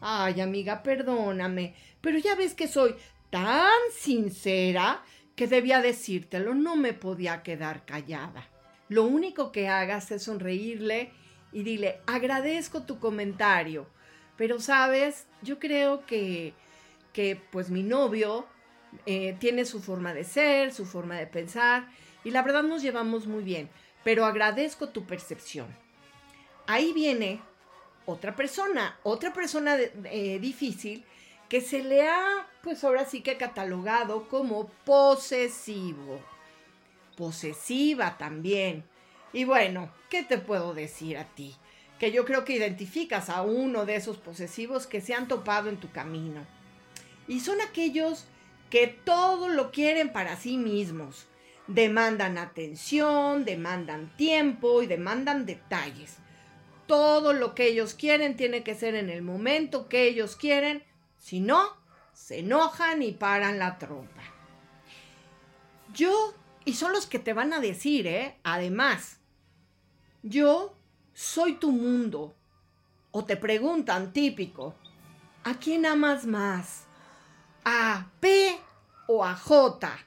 Ay, 0.00 0.40
amiga, 0.40 0.82
perdóname, 0.82 1.76
pero 2.00 2.18
ya 2.18 2.34
ves 2.34 2.52
que 2.52 2.66
soy 2.66 2.96
tan 3.30 3.70
sincera 3.96 5.04
que 5.36 5.46
debía 5.46 5.80
decírtelo, 5.80 6.54
no 6.54 6.74
me 6.74 6.94
podía 6.94 7.44
quedar 7.44 7.86
callada. 7.86 8.48
Lo 8.88 9.04
único 9.04 9.52
que 9.52 9.68
hagas 9.68 10.10
es 10.10 10.24
sonreírle 10.24 11.12
y 11.52 11.62
dile, 11.62 12.00
agradezco 12.08 12.82
tu 12.82 12.98
comentario, 12.98 13.86
pero 14.36 14.58
sabes, 14.58 15.28
yo 15.42 15.60
creo 15.60 16.04
que, 16.06 16.54
que 17.12 17.40
pues 17.52 17.70
mi 17.70 17.84
novio 17.84 18.46
eh, 19.06 19.36
tiene 19.38 19.64
su 19.64 19.80
forma 19.80 20.12
de 20.12 20.24
ser, 20.24 20.74
su 20.74 20.86
forma 20.86 21.14
de 21.14 21.28
pensar, 21.28 21.86
y 22.24 22.30
la 22.32 22.42
verdad 22.42 22.64
nos 22.64 22.82
llevamos 22.82 23.28
muy 23.28 23.44
bien, 23.44 23.70
pero 24.04 24.24
agradezco 24.24 24.88
tu 24.88 25.04
percepción. 25.06 25.66
Ahí 26.66 26.92
viene 26.92 27.40
otra 28.06 28.34
persona, 28.34 28.98
otra 29.02 29.32
persona 29.32 29.76
eh, 29.76 30.38
difícil 30.40 31.04
que 31.48 31.60
se 31.60 31.82
le 31.82 32.08
ha, 32.08 32.48
pues 32.62 32.82
ahora 32.82 33.04
sí 33.04 33.20
que 33.20 33.36
catalogado 33.36 34.28
como 34.28 34.68
posesivo. 34.84 36.20
Posesiva 37.16 38.16
también. 38.16 38.84
Y 39.32 39.44
bueno, 39.44 39.92
¿qué 40.08 40.22
te 40.22 40.38
puedo 40.38 40.72
decir 40.72 41.18
a 41.18 41.24
ti? 41.24 41.56
que 42.02 42.10
yo 42.10 42.24
creo 42.24 42.44
que 42.44 42.54
identificas 42.54 43.30
a 43.30 43.42
uno 43.42 43.86
de 43.86 43.94
esos 43.94 44.16
posesivos 44.16 44.88
que 44.88 45.00
se 45.00 45.14
han 45.14 45.28
topado 45.28 45.68
en 45.68 45.76
tu 45.76 45.92
camino. 45.92 46.44
Y 47.28 47.38
son 47.38 47.60
aquellos 47.60 48.24
que 48.70 48.88
todo 48.88 49.48
lo 49.48 49.70
quieren 49.70 50.12
para 50.12 50.34
sí 50.34 50.58
mismos. 50.58 51.28
Demandan 51.66 52.38
atención, 52.38 53.44
demandan 53.44 54.14
tiempo 54.16 54.82
y 54.82 54.86
demandan 54.86 55.46
detalles. 55.46 56.16
Todo 56.86 57.32
lo 57.32 57.54
que 57.54 57.66
ellos 57.66 57.94
quieren 57.94 58.36
tiene 58.36 58.62
que 58.62 58.74
ser 58.74 58.94
en 58.94 59.08
el 59.08 59.22
momento 59.22 59.88
que 59.88 60.08
ellos 60.08 60.36
quieren. 60.36 60.82
Si 61.18 61.40
no, 61.40 61.62
se 62.12 62.40
enojan 62.40 63.02
y 63.02 63.12
paran 63.12 63.58
la 63.58 63.78
trompa. 63.78 64.22
Yo, 65.94 66.34
y 66.64 66.74
son 66.74 66.92
los 66.92 67.06
que 67.06 67.18
te 67.18 67.32
van 67.32 67.52
a 67.52 67.60
decir, 67.60 68.06
¿eh? 68.06 68.38
Además, 68.42 69.18
yo 70.22 70.76
soy 71.14 71.54
tu 71.54 71.70
mundo. 71.70 72.34
O 73.10 73.24
te 73.24 73.36
preguntan, 73.36 74.12
típico, 74.12 74.74
¿a 75.44 75.54
quién 75.54 75.86
amas 75.86 76.24
más? 76.26 76.86
¿A 77.64 78.10
P 78.20 78.58
o 79.06 79.24
a 79.24 79.34
J? 79.36 79.98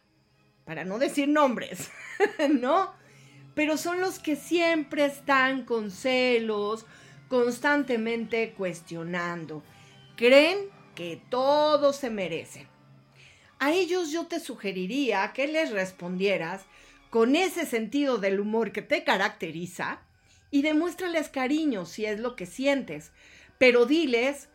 Para 0.65 0.83
no 0.83 0.99
decir 0.99 1.27
nombres, 1.27 1.89
¿no? 2.49 2.93
Pero 3.53 3.77
son 3.77 4.01
los 4.01 4.19
que 4.19 4.35
siempre 4.35 5.05
están 5.05 5.63
con 5.63 5.91
celos, 5.91 6.85
constantemente 7.29 8.53
cuestionando. 8.53 9.63
Creen 10.15 10.57
que 10.95 11.21
todos 11.29 11.95
se 11.95 12.09
merecen. 12.09 12.67
A 13.59 13.71
ellos 13.71 14.11
yo 14.11 14.25
te 14.25 14.39
sugeriría 14.39 15.31
que 15.33 15.47
les 15.47 15.71
respondieras 15.71 16.63
con 17.09 17.35
ese 17.35 17.65
sentido 17.65 18.17
del 18.17 18.39
humor 18.39 18.71
que 18.71 18.81
te 18.81 19.03
caracteriza 19.03 20.01
y 20.51 20.61
demuéstrales 20.61 21.29
cariño 21.29 21.85
si 21.85 22.05
es 22.05 22.19
lo 22.19 22.35
que 22.35 22.45
sientes, 22.45 23.11
pero 23.57 23.85
diles 23.85 24.49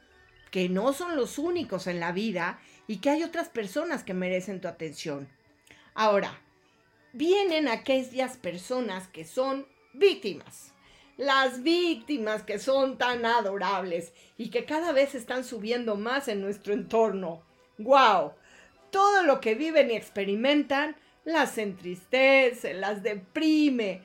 que 0.50 0.68
no 0.68 0.92
son 0.92 1.16
los 1.16 1.38
únicos 1.38 1.86
en 1.86 2.00
la 2.00 2.12
vida 2.12 2.60
y 2.86 2.98
que 2.98 3.10
hay 3.10 3.22
otras 3.22 3.48
personas 3.48 4.04
que 4.04 4.14
merecen 4.14 4.60
tu 4.60 4.68
atención. 4.68 5.28
Ahora, 6.02 6.40
vienen 7.12 7.68
aquellas 7.68 8.38
personas 8.38 9.06
que 9.08 9.26
son 9.26 9.66
víctimas. 9.92 10.72
Las 11.18 11.62
víctimas 11.62 12.42
que 12.42 12.58
son 12.58 12.96
tan 12.96 13.26
adorables 13.26 14.14
y 14.38 14.48
que 14.48 14.64
cada 14.64 14.92
vez 14.92 15.14
están 15.14 15.44
subiendo 15.44 15.96
más 15.96 16.28
en 16.28 16.40
nuestro 16.40 16.72
entorno. 16.72 17.42
¡Wow! 17.76 18.32
Todo 18.90 19.24
lo 19.24 19.42
que 19.42 19.54
viven 19.54 19.90
y 19.90 19.94
experimentan 19.94 20.96
las 21.26 21.58
entristece, 21.58 22.72
las 22.72 23.02
deprime, 23.02 24.00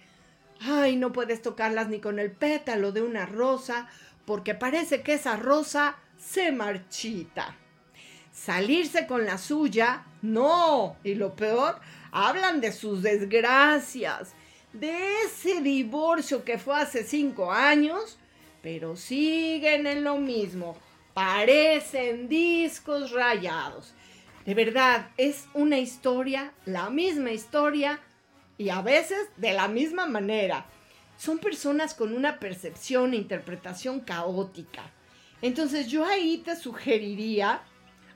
Ay, 0.60 0.98
no 0.98 1.14
puedes 1.14 1.42
tocarlas 1.42 1.88
ni 1.88 2.02
con 2.02 2.20
el 2.20 2.30
pétalo 2.30 2.92
de 2.92 3.04
una 3.04 3.26
rosa, 3.26 3.88
porque 4.26 4.54
parece 4.54 5.02
que 5.02 5.14
esa 5.14 5.38
rosa 5.38 5.96
se 6.18 6.52
marchita. 6.52 7.56
Salirse 8.36 9.08
con 9.08 9.26
la 9.26 9.38
suya, 9.38 10.06
no. 10.22 10.98
Y 11.04 11.16
lo 11.16 11.36
peor, 11.36 11.80
hablan 12.12 12.62
de 12.62 12.72
sus 12.72 13.02
desgracias, 13.02 14.34
de 14.74 15.22
ese 15.24 15.62
divorcio 15.62 16.44
que 16.44 16.60
fue 16.60 16.76
hace 16.78 17.04
cinco 17.04 17.52
años, 17.52 18.20
pero 18.62 18.96
siguen 18.96 19.88
en 19.88 20.04
lo 20.04 20.18
mismo. 20.18 20.78
Parecen 21.14 22.28
discos 22.28 23.12
rayados. 23.12 23.94
De 24.46 24.54
verdad, 24.54 25.10
es 25.18 25.46
una 25.54 25.80
historia, 25.80 26.54
la 26.66 26.90
misma 26.90 27.32
historia, 27.32 28.00
y 28.58 28.70
a 28.70 28.82
veces 28.82 29.28
de 29.38 29.54
la 29.54 29.68
misma 29.68 30.06
manera. 30.06 30.66
Son 31.18 31.40
personas 31.40 31.94
con 31.94 32.14
una 32.14 32.40
percepción 32.40 33.14
e 33.14 33.18
interpretación 33.18 34.02
caótica. 34.02 34.92
Entonces 35.42 35.88
yo 35.88 36.06
ahí 36.06 36.40
te 36.40 36.56
sugeriría, 36.56 37.62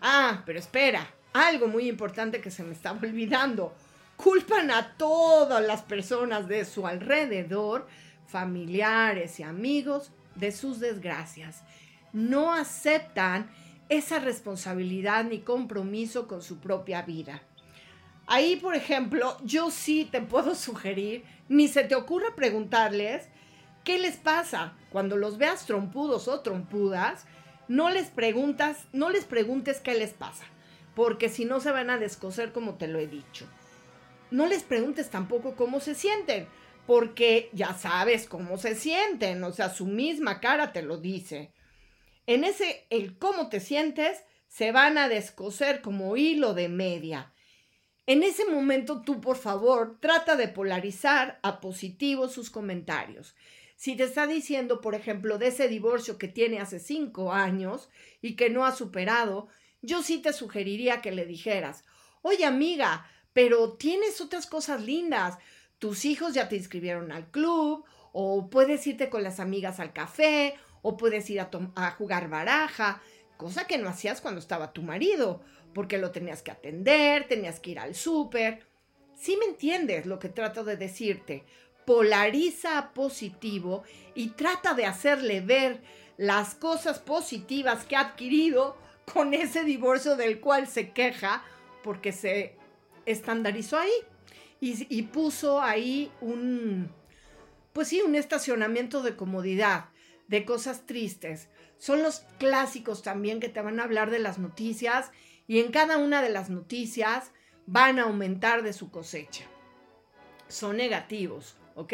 ah, 0.02 0.44
pero 0.46 0.60
espera, 0.60 1.08
algo 1.34 1.68
muy 1.68 1.88
importante 1.88 2.42
que 2.42 2.52
se 2.52 2.64
me 2.64 2.74
estaba 2.74 3.00
olvidando. 3.04 3.74
Culpan 4.18 4.70
a 4.72 4.96
todas 4.98 5.66
las 5.66 5.82
personas 5.82 6.48
de 6.48 6.66
su 6.66 6.86
alrededor, 6.86 7.88
familiares 8.28 9.40
y 9.40 9.44
amigos, 9.44 10.12
de 10.36 10.52
sus 10.52 10.80
desgracias. 10.80 11.64
No 12.12 12.54
aceptan 12.54 13.50
esa 13.88 14.20
responsabilidad 14.20 15.24
ni 15.24 15.40
compromiso 15.40 16.28
con 16.28 16.42
su 16.42 16.60
propia 16.60 17.02
vida. 17.02 17.42
Ahí, 18.28 18.58
por 18.58 18.76
ejemplo, 18.76 19.38
yo 19.44 19.72
sí 19.72 20.08
te 20.10 20.22
puedo 20.22 20.54
sugerir, 20.56 21.24
ni 21.48 21.68
se 21.68 21.84
te 21.84 21.96
ocurra 21.96 22.36
preguntarles 22.36 23.28
qué 23.84 23.98
les 23.98 24.18
pasa 24.18 24.74
cuando 24.92 25.18
los 25.18 25.38
veas 25.38 25.66
trompudos 25.66 26.28
o 26.28 26.42
trompudas, 26.42 27.26
no 27.70 27.90
les 27.90 28.10
preguntas, 28.10 28.88
no 28.92 29.10
les 29.10 29.24
preguntes 29.24 29.80
qué 29.80 29.94
les 29.94 30.12
pasa, 30.12 30.44
porque 30.94 31.30
si 31.30 31.46
no 31.46 31.62
se 31.62 31.72
van 31.72 31.90
a 31.90 31.98
descoser 31.98 32.52
como 32.52 32.76
te 32.76 32.90
lo 32.90 33.00
he 33.00 33.08
dicho. 33.08 33.48
No 34.30 34.46
les 34.46 34.64
preguntes 34.64 35.10
tampoco 35.10 35.56
cómo 35.56 35.80
se 35.80 35.96
sienten, 35.96 36.50
porque 36.86 37.50
ya 37.54 37.74
sabes 37.74 38.28
cómo 38.28 38.58
se 38.58 38.76
sienten, 38.76 39.42
o 39.46 39.54
sea, 39.54 39.70
su 39.70 39.86
misma 39.86 40.42
cara 40.42 40.74
te 40.74 40.82
lo 40.82 40.98
dice. 40.98 41.54
En 42.28 42.44
ese 42.44 42.86
el 42.90 43.18
cómo 43.18 43.48
te 43.48 43.62
sientes 43.62 44.26
se 44.50 44.74
van 44.74 44.98
a 44.98 45.08
descoser 45.08 45.82
como 45.82 46.18
hilo 46.18 46.54
de 46.54 46.68
media 46.68 47.32
en 48.10 48.24
ese 48.24 48.44
momento 48.50 49.04
tú, 49.04 49.22
por 49.22 49.38
favor, 49.38 50.00
trata 50.00 50.36
de 50.36 50.48
polarizar 50.48 51.38
a 51.44 51.62
positivo 51.62 52.28
sus 52.28 52.50
comentarios. 52.50 53.36
Si 53.80 53.96
te 53.96 54.04
está 54.04 54.28
diciendo, 54.28 54.82
por 54.82 54.94
ejemplo, 54.94 55.38
de 55.38 55.48
ese 55.48 55.70
divorcio 55.70 56.18
que 56.18 56.28
tiene 56.28 56.60
hace 56.60 56.82
cinco 56.82 57.32
años 57.32 57.90
y 58.22 58.36
que 58.36 58.50
no 58.50 58.66
ha 58.66 58.74
superado, 58.74 59.48
yo 59.82 60.04
sí 60.04 60.22
te 60.22 60.34
sugeriría 60.34 61.00
que 61.00 61.14
le 61.14 61.26
dijeras, 61.26 61.86
oye 62.22 62.44
amiga, 62.44 63.10
pero 63.32 63.78
tienes 63.78 64.20
otras 64.20 64.48
cosas 64.48 64.84
lindas. 64.84 65.38
Tus 65.78 66.04
hijos 66.04 66.34
ya 66.34 66.50
te 66.50 66.58
inscribieron 66.58 67.14
al 67.14 67.32
club, 67.32 67.86
o 68.12 68.50
puedes 68.50 68.86
irte 68.86 69.10
con 69.10 69.24
las 69.24 69.40
amigas 69.40 69.80
al 69.80 69.94
café, 69.94 70.56
o 70.82 70.98
puedes 70.98 71.30
ir 71.30 71.40
a, 71.40 71.50
a 71.76 71.92
jugar 71.92 72.28
baraja, 72.28 73.02
cosa 73.38 73.66
que 73.66 73.78
no 73.78 73.88
hacías 73.88 74.20
cuando 74.20 74.42
estaba 74.42 74.74
tu 74.74 74.82
marido 74.82 75.42
porque 75.74 76.00
lo 76.00 76.12
tenías 76.12 76.42
que 76.42 76.52
atender, 76.52 77.30
tenías 77.30 77.62
que 77.62 77.72
ir 77.72 77.80
al 77.80 77.96
súper. 77.96 78.66
Si 79.16 79.38
me 79.38 79.46
entiendes 79.46 80.06
lo 80.06 80.20
que 80.20 80.28
trato 80.28 80.66
de 80.66 80.76
decirte, 80.76 81.46
polariza 81.90 82.78
a 82.78 82.94
positivo 82.94 83.82
y 84.14 84.28
trata 84.28 84.76
de 84.76 84.86
hacerle 84.86 85.42
ver 85.42 85.82
las 86.18 86.54
cosas 86.54 87.00
positivas 87.00 87.84
que 87.84 87.96
ha 87.96 88.02
adquirido 88.02 88.78
con 89.12 89.34
ese 89.34 89.64
divorcio 89.64 90.16
del 90.16 90.40
cual 90.40 90.68
se 90.68 90.92
queja 90.92 91.44
porque 91.84 92.12
se 92.12 92.56
estandarizó 93.08 93.80
ahí 93.80 93.90
y, 94.62 94.86
y 94.96 95.02
puso 95.02 95.64
ahí 95.64 96.12
un, 96.22 96.92
pues 97.74 97.88
sí, 97.88 98.04
un 98.06 98.14
estacionamiento 98.14 99.02
de 99.02 99.16
comodidad, 99.16 99.86
de 100.28 100.46
cosas 100.46 100.86
tristes. 100.86 101.50
Son 101.80 102.04
los 102.04 102.20
clásicos 102.38 103.02
también 103.02 103.40
que 103.40 103.50
te 103.50 103.62
van 103.62 103.80
a 103.80 103.86
hablar 103.86 104.12
de 104.12 104.20
las 104.20 104.38
noticias 104.38 105.10
y 105.48 105.60
en 105.60 105.72
cada 105.72 105.98
una 105.98 106.22
de 106.22 106.30
las 106.30 106.52
noticias 106.52 107.32
van 107.66 107.98
a 107.98 108.04
aumentar 108.04 108.62
de 108.62 108.74
su 108.74 108.92
cosecha. 108.92 109.46
Son 110.48 110.78
negativos, 110.78 111.59
¿ok? 111.80 111.94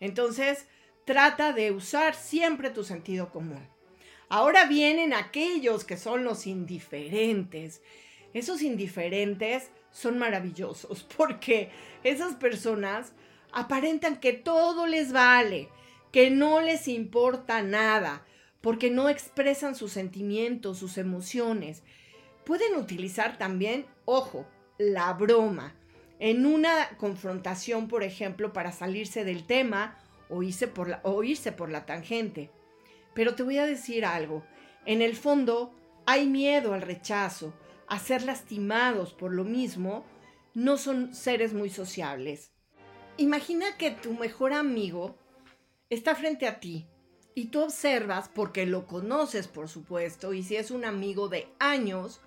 Entonces, 0.00 0.66
trata 1.04 1.52
de 1.52 1.72
usar 1.72 2.14
siempre 2.14 2.70
tu 2.70 2.84
sentido 2.84 3.30
común. 3.30 3.66
Ahora 4.28 4.66
vienen 4.66 5.12
aquellos 5.12 5.84
que 5.84 5.96
son 5.96 6.22
los 6.24 6.46
indiferentes. 6.46 7.82
Esos 8.34 8.62
indiferentes 8.62 9.70
son 9.90 10.18
maravillosos 10.18 11.02
porque 11.16 11.70
esas 12.04 12.34
personas 12.34 13.12
aparentan 13.52 14.20
que 14.20 14.34
todo 14.34 14.86
les 14.86 15.12
vale, 15.12 15.68
que 16.12 16.30
no 16.30 16.60
les 16.60 16.86
importa 16.88 17.62
nada, 17.62 18.24
porque 18.60 18.90
no 18.90 19.08
expresan 19.08 19.74
sus 19.74 19.92
sentimientos, 19.92 20.78
sus 20.78 20.98
emociones. 20.98 21.82
Pueden 22.44 22.76
utilizar 22.76 23.38
también, 23.38 23.86
ojo, 24.04 24.46
la 24.78 25.12
broma 25.14 25.74
en 26.18 26.46
una 26.46 26.96
confrontación, 26.96 27.88
por 27.88 28.02
ejemplo, 28.02 28.52
para 28.52 28.72
salirse 28.72 29.24
del 29.24 29.44
tema 29.44 29.98
o 30.28 30.42
irse 30.42 30.68
por 30.68 30.88
la, 30.88 31.00
o 31.04 31.22
irse 31.22 31.52
por 31.52 31.70
la 31.70 31.86
tangente. 31.86 32.50
Pero 33.14 33.34
te 33.34 33.42
voy 33.42 33.58
a 33.58 33.66
decir 33.66 34.04
algo. 34.04 34.44
En 34.84 35.02
el 35.02 35.16
fondo, 35.16 35.74
hay 36.06 36.26
miedo 36.26 36.74
al 36.74 36.82
rechazo, 36.82 37.52
a 37.86 37.98
ser 37.98 38.22
lastimados 38.22 39.12
por 39.12 39.32
lo 39.32 39.44
mismo, 39.44 40.04
no 40.54 40.76
son 40.76 41.14
seres 41.14 41.54
muy 41.54 41.70
sociables. 41.70 42.52
Imagina 43.16 43.76
que 43.76 43.90
tu 43.90 44.14
mejor 44.14 44.52
amigo 44.52 45.16
está 45.90 46.14
frente 46.14 46.46
a 46.46 46.60
ti 46.60 46.86
y 47.34 47.46
tú 47.46 47.62
observas, 47.62 48.28
porque 48.28 48.66
lo 48.66 48.86
conoces 48.86 49.48
por 49.48 49.68
supuesto, 49.68 50.34
y 50.34 50.42
si 50.42 50.56
es 50.56 50.70
un 50.70 50.84
amigo 50.84 51.28
de 51.28 51.48
años, 51.58 52.20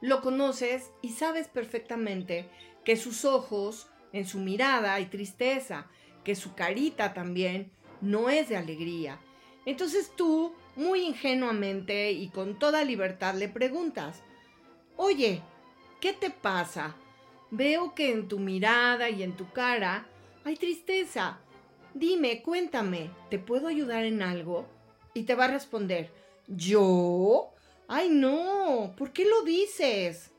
lo 0.00 0.22
conoces 0.22 0.90
y 1.02 1.10
sabes 1.10 1.48
perfectamente 1.48 2.48
que 2.84 2.96
sus 2.96 3.24
ojos, 3.24 3.88
en 4.12 4.26
su 4.26 4.38
mirada 4.38 4.94
hay 4.94 5.06
tristeza, 5.06 5.86
que 6.24 6.34
su 6.34 6.54
carita 6.54 7.14
también 7.14 7.70
no 8.00 8.30
es 8.30 8.48
de 8.48 8.56
alegría. 8.56 9.20
Entonces 9.66 10.12
tú, 10.16 10.54
muy 10.76 11.02
ingenuamente 11.02 12.12
y 12.12 12.28
con 12.28 12.58
toda 12.58 12.84
libertad, 12.84 13.34
le 13.34 13.48
preguntas, 13.48 14.22
oye, 14.96 15.42
¿qué 16.00 16.12
te 16.12 16.30
pasa? 16.30 16.96
Veo 17.50 17.94
que 17.94 18.10
en 18.10 18.28
tu 18.28 18.38
mirada 18.38 19.10
y 19.10 19.22
en 19.22 19.36
tu 19.36 19.50
cara 19.50 20.06
hay 20.44 20.56
tristeza. 20.56 21.40
Dime, 21.94 22.42
cuéntame, 22.42 23.10
¿te 23.28 23.38
puedo 23.38 23.68
ayudar 23.68 24.04
en 24.04 24.22
algo? 24.22 24.66
Y 25.12 25.24
te 25.24 25.34
va 25.34 25.46
a 25.46 25.48
responder, 25.48 26.10
¿yo? 26.46 27.52
Ay, 27.88 28.08
no, 28.08 28.94
¿por 28.96 29.12
qué 29.12 29.24
lo 29.24 29.42
dices? 29.42 30.30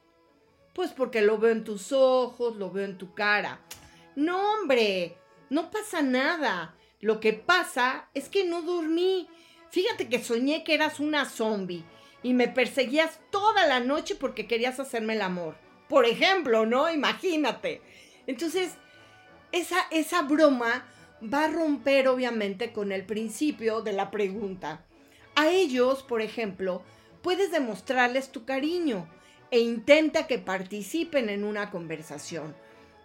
Pues 0.74 0.92
porque 0.92 1.22
lo 1.22 1.38
veo 1.38 1.52
en 1.52 1.64
tus 1.64 1.92
ojos, 1.92 2.56
lo 2.56 2.72
veo 2.72 2.86
en 2.86 2.98
tu 2.98 3.14
cara. 3.14 3.60
No, 4.16 4.54
hombre, 4.54 5.18
no 5.50 5.70
pasa 5.72 6.02
nada. 6.02 6.76
Lo 7.00 7.20
que 7.20 7.34
pasa 7.34 8.10
es 8.14 8.30
que 8.30 8.46
no 8.46 8.62
dormí. 8.62 9.28
Fíjate 9.70 10.08
que 10.08 10.24
soñé 10.24 10.64
que 10.64 10.74
eras 10.74 11.00
una 11.00 11.26
zombie 11.26 11.84
y 12.24 12.34
me 12.34 12.48
perseguías 12.48 13.20
toda 13.32 13.66
la 13.68 13.80
noche 13.80 14.16
porque 14.16 14.48
querías 14.48 14.80
hacerme 14.80 15.14
el 15.14 15.22
amor. 15.22 15.56
Por 15.90 16.06
ejemplo, 16.06 16.66
¿no? 16.66 16.92
Imagínate. 16.92 17.82
Entonces, 18.28 18.76
esa, 19.52 19.88
esa 19.92 20.22
broma 20.22 20.86
va 21.22 21.46
a 21.46 21.50
romper 21.50 22.08
obviamente 22.08 22.72
con 22.72 22.92
el 22.92 23.06
principio 23.06 23.82
de 23.82 23.94
la 23.94 24.12
pregunta. 24.12 24.86
A 25.36 25.50
ellos, 25.50 26.04
por 26.04 26.22
ejemplo, 26.22 26.84
puedes 27.22 27.52
demostrarles 27.52 28.32
tu 28.32 28.46
cariño 28.46 29.08
e 29.52 29.60
intenta 29.60 30.26
que 30.26 30.40
participen 30.40 31.30
en 31.30 31.44
una 31.44 31.70
conversación, 31.70 32.56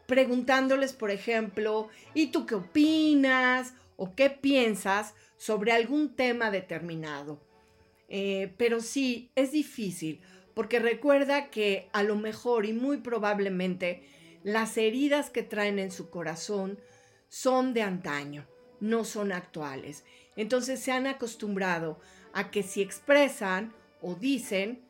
preguntándoles, 0.07 0.95
por 0.95 1.11
ejemplo, 1.11 1.89
¿y 2.15 2.29
tú 2.29 2.47
qué 2.47 2.55
opinas? 2.55 3.75
o 3.97 4.15
qué 4.15 4.31
piensas 4.31 5.15
sobre 5.37 5.73
algún 5.73 6.15
tema 6.15 6.51
determinado. 6.51 7.41
Eh, 8.09 8.55
pero 8.57 8.81
sí, 8.81 9.31
es 9.35 9.53
difícil, 9.53 10.21
porque 10.55 10.79
recuerda 10.79 11.51
que 11.51 11.89
a 11.93 12.03
lo 12.03 12.17
mejor 12.17 12.67
y 12.67 12.73
muy 12.73 12.99
probablemente 12.99 14.03
las 14.43 14.77
heridas 14.77 15.31
que 15.31 15.43
traen 15.43 15.79
en 15.79 15.91
su 15.91 16.09
corazón 16.09 16.79
son 17.29 17.75
de 17.75 17.83
antaño, 17.83 18.47
no 18.81 19.05
son 19.05 19.33
actuales. 19.33 20.05
Entonces 20.37 20.81
se 20.81 20.93
han 20.93 21.07
acostumbrado 21.07 21.99
a 22.33 22.51
que 22.51 22.63
si 22.63 22.81
expresan 22.83 23.75
o 24.01 24.15
dicen, 24.15 24.86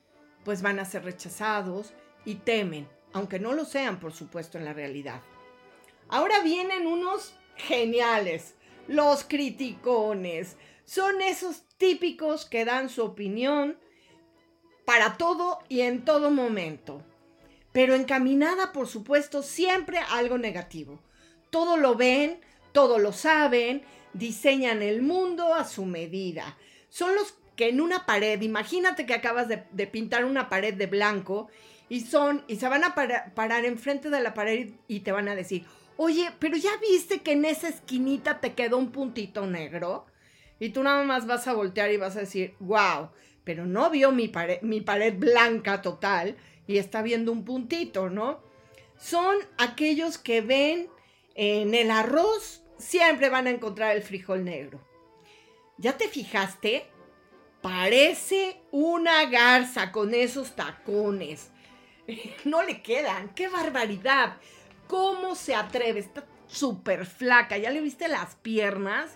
pues 0.46 0.62
van 0.62 0.78
a 0.78 0.84
ser 0.84 1.02
rechazados 1.02 1.92
y 2.24 2.36
temen, 2.36 2.88
aunque 3.12 3.40
no 3.40 3.52
lo 3.52 3.64
sean, 3.64 3.98
por 3.98 4.12
supuesto, 4.12 4.58
en 4.58 4.64
la 4.64 4.72
realidad. 4.72 5.20
Ahora 6.08 6.40
vienen 6.40 6.86
unos 6.86 7.34
geniales, 7.56 8.54
los 8.86 9.24
criticones. 9.24 10.56
Son 10.84 11.20
esos 11.20 11.64
típicos 11.78 12.44
que 12.44 12.64
dan 12.64 12.90
su 12.90 13.02
opinión 13.02 13.76
para 14.84 15.16
todo 15.16 15.58
y 15.68 15.80
en 15.80 16.04
todo 16.04 16.30
momento, 16.30 17.02
pero 17.72 17.96
encaminada, 17.96 18.70
por 18.70 18.86
supuesto, 18.86 19.42
siempre 19.42 19.98
a 19.98 20.16
algo 20.16 20.38
negativo. 20.38 21.02
Todo 21.50 21.76
lo 21.76 21.96
ven, 21.96 22.40
todo 22.70 23.00
lo 23.00 23.12
saben, 23.12 23.82
diseñan 24.12 24.80
el 24.80 25.02
mundo 25.02 25.54
a 25.54 25.64
su 25.64 25.86
medida. 25.86 26.56
Son 26.88 27.16
los 27.16 27.34
que 27.56 27.68
en 27.68 27.80
una 27.80 28.06
pared, 28.06 28.40
imagínate 28.42 29.06
que 29.06 29.14
acabas 29.14 29.48
de, 29.48 29.86
pintar 29.86 30.24
una 30.24 30.48
pared 30.48 30.74
de 30.74 30.86
blanco 30.86 31.48
y 31.88 32.00
son, 32.00 32.44
y 32.48 32.56
se 32.56 32.68
van 32.68 32.84
a 32.84 32.94
parar 32.94 33.64
enfrente 33.64 34.10
de 34.10 34.20
la 34.20 34.34
pared 34.34 34.70
y 34.88 35.00
te 35.00 35.12
van 35.12 35.28
a 35.28 35.34
decir, 35.34 35.64
oye, 35.96 36.30
pero 36.38 36.56
ya 36.56 36.70
viste 36.76 37.22
que 37.22 37.32
en 37.32 37.44
esa 37.44 37.68
esquinita 37.68 38.40
te 38.40 38.54
quedó 38.54 38.76
un 38.78 38.92
puntito 38.92 39.46
negro. 39.46 40.06
Y 40.58 40.70
tú 40.70 40.82
nada 40.82 41.02
más 41.04 41.26
vas 41.26 41.46
a 41.48 41.52
voltear 41.52 41.90
y 41.90 41.96
vas 41.96 42.16
a 42.16 42.20
decir, 42.20 42.54
wow, 42.60 43.10
pero 43.44 43.66
no 43.66 43.90
vio 43.90 44.12
mi 44.12 44.28
pared, 44.28 44.60
mi 44.62 44.80
pared 44.80 45.14
blanca 45.16 45.82
total 45.82 46.36
y 46.66 46.78
está 46.78 47.02
viendo 47.02 47.32
un 47.32 47.44
puntito, 47.44 48.10
¿no? 48.10 48.40
Son 48.98 49.36
aquellos 49.58 50.18
que 50.18 50.40
ven 50.40 50.88
en 51.34 51.74
el 51.74 51.90
arroz, 51.90 52.62
siempre 52.78 53.28
van 53.28 53.46
a 53.46 53.50
encontrar 53.50 53.94
el 53.94 54.02
frijol 54.02 54.44
negro. 54.44 54.80
¿Ya 55.78 55.98
te 55.98 56.08
fijaste? 56.08 56.86
Parece 57.66 58.60
una 58.70 59.24
garza 59.24 59.90
con 59.90 60.14
esos 60.14 60.54
tacones. 60.54 61.50
No 62.44 62.62
le 62.62 62.80
quedan. 62.80 63.30
¡Qué 63.30 63.48
barbaridad! 63.48 64.36
¿Cómo 64.86 65.34
se 65.34 65.56
atreve? 65.56 65.98
Está 65.98 66.24
súper 66.46 67.06
flaca. 67.06 67.58
¿Ya 67.58 67.70
le 67.70 67.80
viste 67.80 68.06
las 68.06 68.36
piernas? 68.36 69.10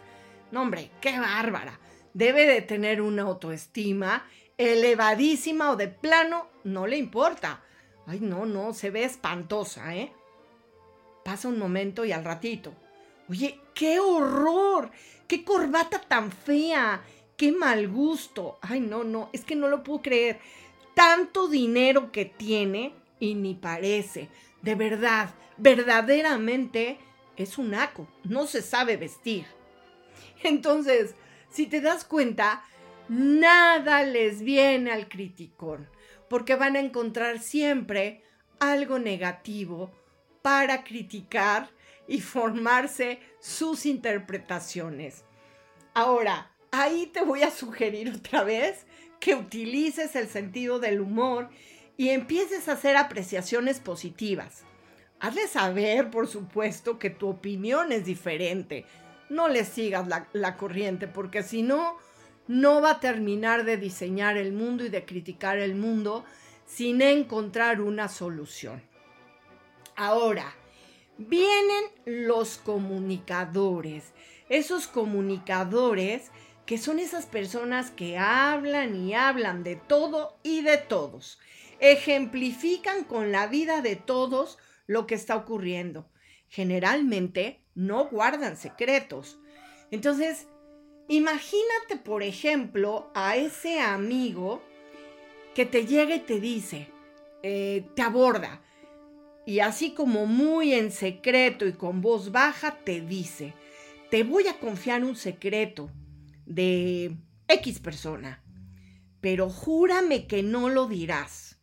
No, 0.50 0.62
hombre, 0.62 0.90
qué 1.00 1.16
bárbara. 1.20 1.78
Debe 2.12 2.44
de 2.44 2.60
tener 2.60 3.00
una 3.00 3.22
autoestima 3.22 4.26
elevadísima 4.58 5.70
o 5.70 5.76
de 5.76 5.86
plano, 5.86 6.48
no 6.64 6.88
le 6.88 6.96
importa. 6.96 7.62
Ay, 8.08 8.18
no, 8.18 8.46
no, 8.46 8.74
se 8.74 8.90
ve 8.90 9.04
espantosa, 9.04 9.94
¿eh? 9.94 10.12
Pasa 11.24 11.46
un 11.46 11.56
momento 11.60 12.04
y 12.04 12.10
al 12.10 12.24
ratito. 12.24 12.74
Oye, 13.28 13.60
qué 13.74 14.00
horror, 14.00 14.90
qué 15.28 15.44
corbata 15.44 16.00
tan 16.00 16.32
fea, 16.32 17.00
qué 17.40 17.52
mal 17.52 17.88
gusto. 17.88 18.58
Ay, 18.60 18.80
no, 18.80 19.02
no, 19.02 19.30
es 19.32 19.46
que 19.46 19.56
no 19.56 19.66
lo 19.66 19.82
puedo 19.82 20.02
creer. 20.02 20.40
Tanto 20.92 21.48
dinero 21.48 22.12
que 22.12 22.26
tiene 22.26 22.92
y 23.18 23.34
ni 23.34 23.54
parece. 23.54 24.28
De 24.60 24.74
verdad, 24.74 25.30
verdaderamente 25.56 26.98
es 27.38 27.56
un 27.56 27.70
naco, 27.70 28.06
no 28.24 28.46
se 28.46 28.60
sabe 28.60 28.98
vestir. 28.98 29.46
Entonces, 30.42 31.14
si 31.48 31.64
te 31.64 31.80
das 31.80 32.04
cuenta, 32.04 32.62
nada 33.08 34.02
les 34.02 34.42
viene 34.42 34.90
al 34.90 35.08
criticón, 35.08 35.88
porque 36.28 36.56
van 36.56 36.76
a 36.76 36.80
encontrar 36.80 37.38
siempre 37.38 38.22
algo 38.58 38.98
negativo 38.98 39.90
para 40.42 40.84
criticar 40.84 41.70
y 42.06 42.20
formarse 42.20 43.18
sus 43.38 43.86
interpretaciones. 43.86 45.24
Ahora, 45.94 46.50
ahí 46.70 47.06
te 47.06 47.22
voy 47.22 47.42
a 47.42 47.50
sugerir 47.50 48.12
otra 48.16 48.44
vez 48.44 48.86
que 49.18 49.34
utilices 49.34 50.16
el 50.16 50.28
sentido 50.28 50.78
del 50.78 51.00
humor 51.00 51.50
y 51.96 52.08
empieces 52.10 52.68
a 52.68 52.72
hacer 52.72 52.96
apreciaciones 52.96 53.80
positivas. 53.80 54.62
Hazle 55.20 55.46
saber, 55.48 56.10
por 56.10 56.26
supuesto, 56.26 56.98
que 56.98 57.10
tu 57.10 57.28
opinión 57.28 57.92
es 57.92 58.06
diferente, 58.06 58.86
no 59.28 59.48
le 59.48 59.64
sigas 59.64 60.08
la, 60.32 60.56
corriente, 60.56 61.06
porque 61.06 61.42
si 61.42 61.62
no, 61.62 61.98
no 62.48 62.80
va 62.80 62.92
a 62.92 63.00
terminar 63.00 63.64
de 63.64 63.76
diseñar 63.76 64.38
el 64.38 64.52
mundo 64.52 64.84
y 64.84 64.88
de 64.88 65.04
criticar 65.04 65.58
el 65.58 65.74
mundo 65.74 66.24
sin 66.66 67.02
encontrar 67.02 67.82
una 67.82 68.08
solución. 68.08 68.82
Ahora, 69.94 70.54
vienen 71.18 71.84
los 72.06 72.56
comunicadores, 72.56 74.14
esos 74.48 74.86
comunicadores 74.86 76.30
que 76.70 76.78
son 76.78 77.00
esas 77.00 77.26
personas 77.26 77.90
que 77.90 78.16
hablan 78.16 78.94
y 78.94 79.12
hablan 79.12 79.64
de 79.64 79.74
todo 79.74 80.38
y 80.44 80.62
de 80.62 80.76
todos. 80.76 81.40
Ejemplifican 81.80 83.02
con 83.02 83.32
la 83.32 83.48
vida 83.48 83.82
de 83.82 83.96
todos 83.96 84.56
lo 84.86 85.04
que 85.08 85.16
está 85.16 85.34
ocurriendo. 85.34 86.08
Generalmente 86.48 87.60
no 87.74 88.04
guardan 88.04 88.56
secretos. 88.56 89.40
Entonces, 89.90 90.46
imagínate, 91.08 91.96
por 92.04 92.22
ejemplo, 92.22 93.10
a 93.16 93.34
ese 93.34 93.80
amigo 93.80 94.62
que 95.56 95.66
te 95.66 95.86
llega 95.86 96.14
y 96.14 96.20
te 96.20 96.38
dice, 96.38 96.86
eh, 97.42 97.84
te 97.96 98.02
aborda, 98.02 98.62
y 99.44 99.58
así 99.58 99.90
como 99.90 100.24
muy 100.26 100.74
en 100.74 100.92
secreto 100.92 101.66
y 101.66 101.72
con 101.72 102.00
voz 102.00 102.30
baja, 102.30 102.78
te 102.84 103.00
dice, 103.00 103.54
te 104.08 104.22
voy 104.22 104.46
a 104.46 104.60
confiar 104.60 105.02
un 105.02 105.16
secreto 105.16 105.90
de 106.50 107.16
X 107.46 107.78
persona, 107.78 108.42
pero 109.20 109.48
júrame 109.48 110.26
que 110.26 110.42
no 110.42 110.68
lo 110.68 110.86
dirás. 110.86 111.60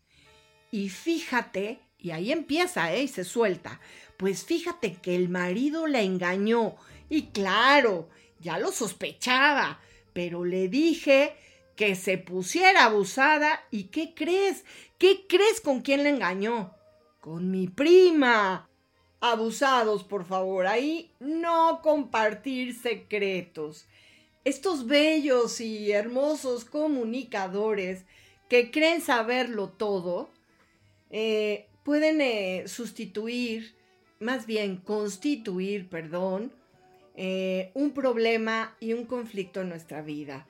Y 0.72 0.90
fíjate, 0.90 1.82
y 1.98 2.12
ahí 2.12 2.32
empieza, 2.32 2.94
¿eh? 2.94 3.04
Y 3.04 3.08
se 3.10 3.26
suelta. 3.26 3.82
Pues 4.16 4.46
fíjate 4.46 4.96
que 4.96 5.16
el 5.16 5.28
marido 5.30 5.88
la 5.88 6.02
engañó. 6.02 6.76
Y 7.10 7.28
claro, 7.28 8.10
ya 8.40 8.58
lo 8.60 8.72
sospechaba, 8.72 9.82
pero 10.14 10.46
le 10.46 10.70
dije 10.70 11.36
que 11.76 11.96
se 11.96 12.18
pusiera 12.18 12.86
abusada. 12.86 13.64
¿Y 13.70 13.86
qué 13.86 14.14
crees? 14.14 14.64
¿Qué 14.98 15.26
crees 15.28 15.60
con 15.60 15.82
quién 15.82 16.04
la 16.04 16.10
engañó? 16.10 16.74
Con 17.20 17.52
mi 17.52 17.68
prima. 17.68 18.70
Abusados, 19.20 20.04
por 20.04 20.26
favor, 20.26 20.68
ahí 20.68 21.12
no 21.20 21.82
compartir 21.82 22.74
secretos. 22.74 23.88
Estos 24.48 24.88
bellos 24.88 25.60
y 25.60 25.92
hermosos 25.92 26.64
comunicadores 26.64 28.06
que 28.48 28.72
creen 28.72 29.02
saberlo 29.02 29.68
todo, 29.68 30.30
eh, 31.10 31.68
pueden 31.84 32.22
eh, 32.22 32.64
sustituir 32.68 33.76
más 34.22 34.46
bien 34.46 34.78
constituir, 34.78 35.90
perdón, 35.90 36.54
eh, 37.18 37.72
un 37.74 37.92
problema 37.92 38.74
y 38.80 38.94
un 38.94 39.04
conflicto 39.04 39.60
en 39.60 39.68
nuestra 39.68 40.02
vida. 40.02 40.48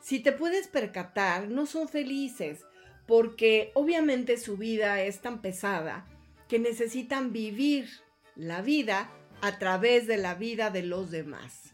Si 0.00 0.20
te 0.20 0.32
puedes 0.32 0.66
percatar, 0.66 1.48
no 1.48 1.66
son 1.66 1.90
felices 1.90 2.64
porque 3.06 3.72
obviamente 3.74 4.38
su 4.38 4.56
vida 4.56 5.02
es 5.02 5.20
tan 5.20 5.42
pesada 5.42 6.06
que 6.48 6.58
necesitan 6.58 7.30
vivir 7.34 7.90
la 8.36 8.62
vida 8.62 9.10
a 9.42 9.58
través 9.58 10.06
de 10.06 10.16
la 10.16 10.34
vida 10.34 10.70
de 10.70 10.82
los 10.82 11.10
demás. 11.10 11.73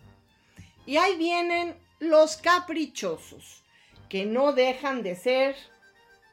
Y 0.87 0.97
ahí 0.97 1.16
vienen 1.16 1.77
los 1.99 2.37
caprichosos, 2.37 3.62
que 4.09 4.27
no 4.27 4.53
dejan 4.53 5.03
de 5.03 5.14
ser 5.14 5.57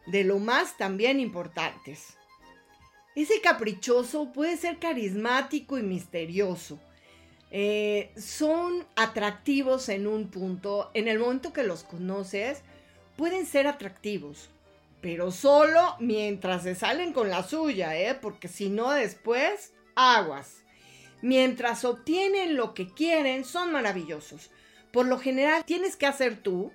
de 0.08 0.24
lo 0.24 0.40
más 0.40 0.78
también 0.78 1.20
importantes. 1.20 2.18
Ese 3.16 3.42
caprichoso 3.42 4.32
puede 4.32 4.58
ser 4.58 4.78
carismático 4.78 5.78
y 5.78 5.84
misterioso. 5.84 6.80
Eh, 7.50 8.12
son 8.18 8.86
atractivos 8.96 9.90
en 9.90 10.08
un 10.08 10.30
punto. 10.30 10.92
En 10.94 11.08
el 11.08 11.20
momento 11.20 11.54
que 11.54 11.64
los 11.64 11.84
conoces, 11.84 12.62
pueden 13.16 13.46
ser 13.46 13.68
atractivos. 13.68 14.50
Pero 15.02 15.32
solo 15.32 15.96
mientras 16.00 16.64
se 16.64 16.76
salen 16.76 17.14
con 17.14 17.30
la 17.30 17.44
suya, 17.44 17.98
¿eh? 17.98 18.16
Porque 18.16 18.48
si 18.48 18.70
no, 18.70 18.92
después, 18.92 19.74
aguas. 19.96 20.64
Mientras 21.22 21.84
obtienen 21.84 22.56
lo 22.56 22.74
que 22.74 22.94
quieren, 22.94 23.44
son 23.44 23.72
maravillosos. 23.72 24.52
Por 24.92 25.08
lo 25.08 25.18
general, 25.18 25.64
tienes 25.66 25.96
que 25.96 26.06
hacer 26.06 26.38
tú, 26.38 26.72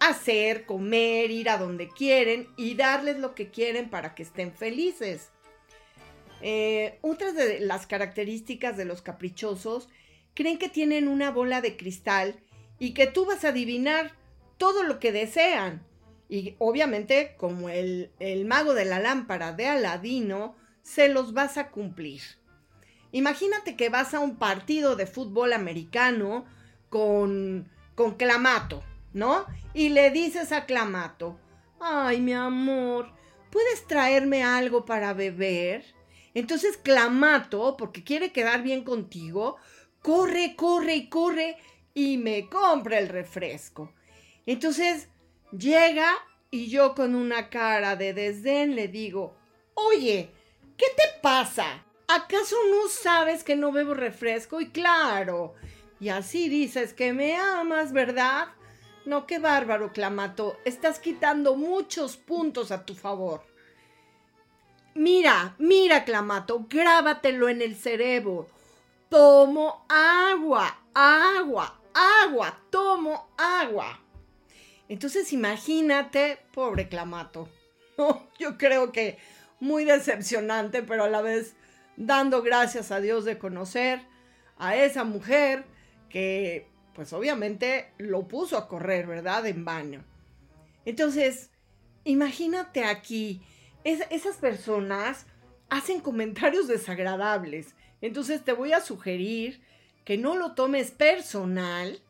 hacer, 0.00 0.66
comer, 0.66 1.30
ir 1.30 1.48
a 1.48 1.58
donde 1.58 1.88
quieren 1.88 2.48
y 2.56 2.74
darles 2.74 3.18
lo 3.18 3.34
que 3.34 3.50
quieren 3.50 3.90
para 3.90 4.14
que 4.14 4.22
estén 4.22 4.52
felices. 4.52 5.30
Eh, 6.42 6.98
otras 7.02 7.34
de 7.34 7.60
las 7.60 7.86
características 7.86 8.76
de 8.76 8.86
los 8.86 9.02
caprichosos 9.02 9.88
creen 10.34 10.58
que 10.58 10.68
tienen 10.70 11.06
una 11.06 11.30
bola 11.30 11.60
de 11.60 11.76
cristal 11.76 12.40
y 12.78 12.94
que 12.94 13.06
tú 13.06 13.26
vas 13.26 13.44
a 13.44 13.48
adivinar 13.48 14.12
todo 14.56 14.82
lo 14.82 14.98
que 14.98 15.12
desean. 15.12 15.86
Y 16.28 16.54
obviamente, 16.58 17.34
como 17.36 17.68
el, 17.68 18.10
el 18.20 18.46
mago 18.46 18.72
de 18.74 18.84
la 18.84 19.00
lámpara 19.00 19.52
de 19.52 19.66
Aladino, 19.66 20.56
se 20.82 21.08
los 21.08 21.34
vas 21.34 21.58
a 21.58 21.70
cumplir. 21.70 22.22
Imagínate 23.12 23.76
que 23.76 23.88
vas 23.88 24.14
a 24.14 24.20
un 24.20 24.36
partido 24.36 24.96
de 24.96 25.06
fútbol 25.06 25.52
americano 25.52 26.44
con, 26.88 27.68
con 27.94 28.14
Clamato, 28.14 28.82
¿no? 29.12 29.46
Y 29.74 29.88
le 29.90 30.10
dices 30.10 30.52
a 30.52 30.66
Clamato, 30.66 31.38
ay 31.80 32.20
mi 32.20 32.32
amor, 32.32 33.12
¿puedes 33.50 33.86
traerme 33.86 34.44
algo 34.44 34.84
para 34.84 35.12
beber? 35.14 35.84
Entonces 36.34 36.76
Clamato, 36.76 37.76
porque 37.76 38.04
quiere 38.04 38.32
quedar 38.32 38.62
bien 38.62 38.84
contigo, 38.84 39.56
corre, 40.02 40.54
corre 40.56 40.94
y 40.94 41.08
corre 41.08 41.56
y 41.94 42.16
me 42.16 42.48
compra 42.48 42.98
el 42.98 43.08
refresco. 43.08 43.92
Entonces 44.46 45.08
llega 45.52 46.10
Y 46.52 46.68
yo 46.68 46.96
con 46.96 47.14
una 47.14 47.48
cara 47.48 47.94
de 47.94 48.12
desdén 48.12 48.74
le 48.74 48.88
digo, 48.88 49.36
oye, 49.74 50.32
¿qué 50.76 50.86
te 50.96 51.20
pasa? 51.22 51.84
¿Acaso 52.12 52.56
no 52.68 52.88
sabes 52.88 53.44
que 53.44 53.54
no 53.54 53.70
bebo 53.70 53.94
refresco? 53.94 54.60
Y 54.60 54.70
claro, 54.70 55.54
y 56.00 56.08
así 56.08 56.48
dices 56.48 56.92
que 56.92 57.12
me 57.12 57.36
amas, 57.36 57.92
¿verdad? 57.92 58.48
No, 59.04 59.28
qué 59.28 59.38
bárbaro, 59.38 59.92
Clamato. 59.92 60.58
Estás 60.64 60.98
quitando 60.98 61.54
muchos 61.54 62.16
puntos 62.16 62.72
a 62.72 62.84
tu 62.84 62.96
favor. 62.96 63.42
Mira, 64.94 65.54
mira, 65.58 66.04
Clamato, 66.04 66.66
grábatelo 66.68 67.48
en 67.48 67.62
el 67.62 67.76
cerebro. 67.76 68.48
Tomo 69.08 69.86
agua, 69.88 70.80
agua, 70.92 71.80
agua, 71.94 72.58
tomo 72.70 73.30
agua. 73.36 74.00
Entonces 74.88 75.32
imagínate, 75.32 76.40
pobre 76.52 76.88
Clamato. 76.88 77.48
yo 78.40 78.58
creo 78.58 78.90
que 78.90 79.16
muy 79.60 79.84
decepcionante, 79.84 80.82
pero 80.82 81.04
a 81.04 81.08
la 81.08 81.22
vez 81.22 81.54
dando 82.06 82.42
gracias 82.42 82.90
a 82.92 83.00
Dios 83.00 83.26
de 83.26 83.38
conocer 83.38 84.00
a 84.56 84.74
esa 84.74 85.04
mujer 85.04 85.64
que 86.08 86.66
pues 86.94 87.12
obviamente 87.12 87.92
lo 87.98 88.26
puso 88.26 88.56
a 88.56 88.68
correr, 88.68 89.06
¿verdad? 89.06 89.46
En 89.46 89.64
baño. 89.64 90.04
Entonces, 90.84 91.50
imagínate 92.04 92.84
aquí, 92.84 93.42
esas 93.84 94.36
personas 94.36 95.26
hacen 95.68 96.00
comentarios 96.00 96.68
desagradables. 96.68 97.74
Entonces 98.00 98.44
te 98.44 98.52
voy 98.52 98.72
a 98.72 98.80
sugerir 98.80 99.62
que 100.04 100.16
no 100.16 100.36
lo 100.36 100.54
tomes 100.54 100.90
personal, 100.90 102.00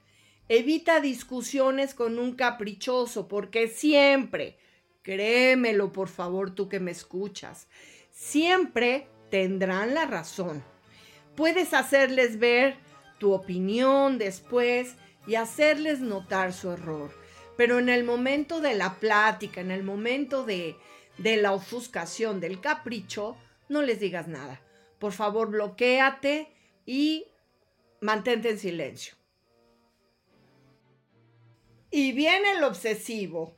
evita 0.49 1.01
discusiones 1.01 1.95
con 1.95 2.19
un 2.19 2.35
caprichoso, 2.35 3.27
porque 3.27 3.67
siempre, 3.67 4.57
créemelo 5.03 5.93
por 5.93 6.09
favor 6.09 6.55
tú 6.55 6.69
que 6.69 6.81
me 6.81 6.93
escuchas, 6.93 7.67
siempre 8.11 9.09
tendrán 9.31 9.95
la 9.95 10.07
razón. 10.07 10.65
Puedes 11.37 11.73
hacerles 11.75 12.39
ver 12.39 12.77
tu 13.19 13.33
opinión 13.33 14.19
después 14.19 14.97
y 15.27 15.37
hacerles 15.37 16.01
notar 16.01 16.53
su 16.53 16.71
error. 16.71 17.13
Pero 17.57 17.79
en 17.79 17.89
el 17.89 18.05
momento 18.05 18.61
de 18.61 18.75
la 18.75 18.95
plática, 18.95 19.61
en 19.61 19.71
el 19.71 19.83
momento 19.83 20.45
de, 20.45 20.77
de 21.19 21.37
la 21.37 21.53
ofuscación, 21.53 22.41
del 22.41 22.61
capricho, 22.61 23.37
no 23.69 23.83
les 23.83 24.01
digas 24.01 24.29
nada. 24.29 24.61
Por 24.99 25.13
favor, 25.13 25.51
bloqueate 25.51 26.53
y 26.87 27.27
mantente 28.01 28.51
en 28.51 28.59
silencio. 28.59 29.15
Y 31.91 32.13
viene 32.13 32.53
el 32.53 32.65
obsesivo. 32.65 33.55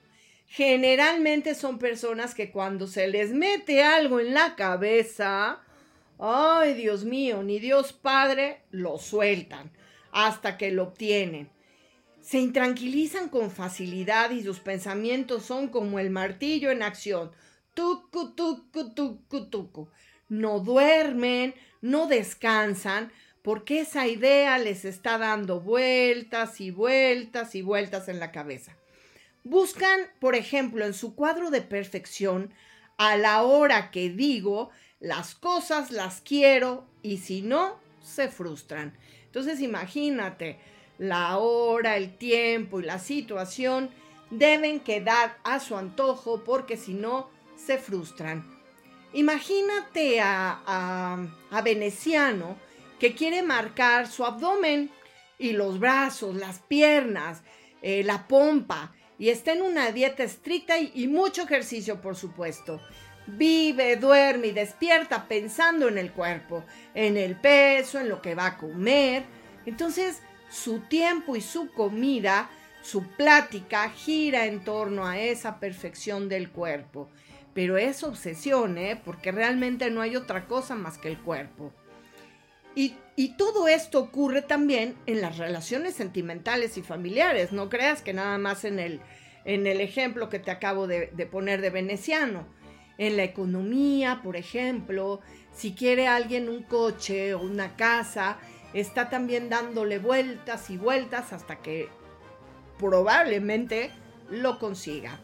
Generalmente 0.54 1.54
son 1.54 1.78
personas 1.78 2.34
que 2.34 2.50
cuando 2.50 2.86
se 2.86 3.08
les 3.08 3.30
mete 3.30 3.82
algo 3.82 4.20
en 4.20 4.34
la 4.34 4.54
cabeza, 4.54 5.62
ay 6.18 6.74
Dios 6.74 7.06
mío, 7.06 7.42
ni 7.42 7.58
Dios 7.58 7.94
Padre 7.94 8.60
lo 8.70 8.98
sueltan 8.98 9.70
hasta 10.12 10.58
que 10.58 10.70
lo 10.70 10.82
obtienen. 10.82 11.48
Se 12.20 12.38
intranquilizan 12.38 13.30
con 13.30 13.50
facilidad 13.50 14.30
y 14.30 14.42
sus 14.42 14.60
pensamientos 14.60 15.46
son 15.46 15.68
como 15.68 15.98
el 15.98 16.10
martillo 16.10 16.70
en 16.70 16.82
acción. 16.82 17.30
Tucu, 17.72 18.34
tucu, 18.34 18.92
tucu, 18.92 19.46
tucu. 19.48 19.88
No 20.28 20.60
duermen, 20.60 21.54
no 21.80 22.08
descansan, 22.08 23.10
porque 23.40 23.80
esa 23.80 24.06
idea 24.06 24.58
les 24.58 24.84
está 24.84 25.16
dando 25.16 25.60
vueltas 25.62 26.60
y 26.60 26.70
vueltas 26.70 27.54
y 27.54 27.62
vueltas 27.62 28.10
en 28.10 28.20
la 28.20 28.32
cabeza. 28.32 28.76
Buscan, 29.44 30.00
por 30.20 30.34
ejemplo, 30.34 30.84
en 30.84 30.94
su 30.94 31.14
cuadro 31.14 31.50
de 31.50 31.62
perfección, 31.62 32.52
a 32.96 33.16
la 33.16 33.42
hora 33.42 33.90
que 33.90 34.10
digo, 34.10 34.70
las 35.00 35.34
cosas 35.34 35.90
las 35.90 36.20
quiero 36.20 36.86
y 37.02 37.18
si 37.18 37.42
no, 37.42 37.80
se 38.00 38.28
frustran. 38.28 38.96
Entonces 39.26 39.60
imagínate, 39.60 40.58
la 40.98 41.38
hora, 41.38 41.96
el 41.96 42.16
tiempo 42.16 42.78
y 42.78 42.84
la 42.84 42.98
situación 42.98 43.90
deben 44.30 44.80
quedar 44.80 45.38
a 45.42 45.58
su 45.58 45.76
antojo 45.76 46.44
porque 46.44 46.76
si 46.76 46.94
no, 46.94 47.28
se 47.56 47.78
frustran. 47.78 48.46
Imagínate 49.12 50.20
a, 50.20 50.62
a, 50.64 51.26
a 51.50 51.62
Veneciano 51.62 52.56
que 53.00 53.14
quiere 53.14 53.42
marcar 53.42 54.06
su 54.06 54.24
abdomen 54.24 54.90
y 55.38 55.52
los 55.52 55.80
brazos, 55.80 56.36
las 56.36 56.60
piernas, 56.60 57.42
eh, 57.82 58.04
la 58.04 58.28
pompa 58.28 58.94
y 59.18 59.28
está 59.28 59.52
en 59.52 59.62
una 59.62 59.92
dieta 59.92 60.24
estricta 60.24 60.78
y 60.78 61.06
mucho 61.08 61.42
ejercicio, 61.42 62.00
por 62.00 62.16
supuesto. 62.16 62.80
Vive, 63.26 63.96
duerme 63.96 64.48
y 64.48 64.52
despierta 64.52 65.28
pensando 65.28 65.88
en 65.88 65.96
el 65.98 66.12
cuerpo, 66.12 66.64
en 66.94 67.16
el 67.16 67.36
peso, 67.36 68.00
en 68.00 68.08
lo 68.08 68.20
que 68.20 68.34
va 68.34 68.46
a 68.46 68.58
comer. 68.58 69.24
Entonces, 69.64 70.22
su 70.50 70.80
tiempo 70.80 71.36
y 71.36 71.40
su 71.40 71.70
comida, 71.70 72.50
su 72.82 73.06
plática 73.12 73.88
gira 73.90 74.46
en 74.46 74.64
torno 74.64 75.06
a 75.06 75.18
esa 75.18 75.60
perfección 75.60 76.28
del 76.28 76.50
cuerpo. 76.50 77.08
Pero 77.54 77.78
es 77.78 78.02
obsesión, 78.02 78.76
¿eh? 78.76 79.00
Porque 79.04 79.30
realmente 79.30 79.90
no 79.90 80.00
hay 80.00 80.16
otra 80.16 80.46
cosa 80.46 80.74
más 80.74 80.98
que 80.98 81.08
el 81.08 81.18
cuerpo. 81.18 81.72
Y, 82.74 82.96
todo 83.36 83.68
esto 83.68 84.00
ocurre 84.00 84.42
también 84.42 84.96
en 85.06 85.20
las 85.20 85.38
relaciones 85.38 85.94
sentimentales 85.94 86.76
y 86.76 86.82
familiares. 86.82 87.52
No 87.52 87.68
creas 87.68 88.02
que 88.02 88.12
nada 88.12 88.36
más 88.38 88.64
en 88.64 88.78
el, 88.78 89.00
en 89.44 89.66
el 89.66 89.80
ejemplo 89.80 90.28
que 90.28 90.38
te 90.38 90.50
acabo 90.50 90.86
de 90.86 91.28
poner 91.30 91.60
de 91.60 91.70
veneciano 91.70 92.46
en 92.98 93.16
la 93.16 93.24
economía, 93.24 94.20
por 94.22 94.36
ejemplo, 94.36 95.20
si 95.52 95.72
quiere 95.74 96.06
alguien 96.06 96.48
un 96.48 96.62
coche 96.62 97.34
o 97.34 97.40
una 97.40 97.76
casa, 97.76 98.38
está 98.74 99.10
también 99.10 99.48
dándole 99.48 99.98
vueltas 99.98 100.70
y 100.70 100.76
vueltas 100.76 101.32
hasta 101.32 101.56
que 101.56 101.88
probablemente 102.78 103.90
lo 104.30 104.58
consiga. 104.58 105.20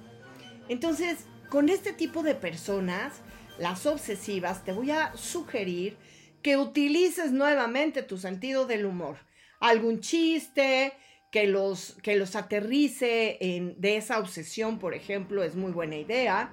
Entonces, 0.69 1.27
con 1.51 1.69
este 1.69 1.93
tipo 1.93 2.23
de 2.23 2.35
personas, 2.35 3.15
las 3.59 3.87
obsesivas, 3.87 4.65
te 4.65 4.73
voy 4.73 4.91
a 4.91 5.13
sugerir 5.17 5.97
que 6.43 6.57
utilices 6.57 7.33
nuevamente 7.33 8.03
tu 8.03 8.19
sentido 8.19 8.67
del 8.67 8.87
humor. 8.87 9.19
Algún 9.61 10.01
chiste 10.01 10.93
que 11.31 11.47
los, 11.47 11.97
que 12.03 12.17
los 12.17 12.37
aterrice 12.37 13.39
en, 13.41 13.81
de 13.81 13.97
esa 13.97 14.19
obsesión, 14.19 14.79
por 14.79 14.95
ejemplo, 14.95 15.43
es 15.43 15.57
muy 15.57 15.73
buena 15.73 15.97
idea 15.97 16.53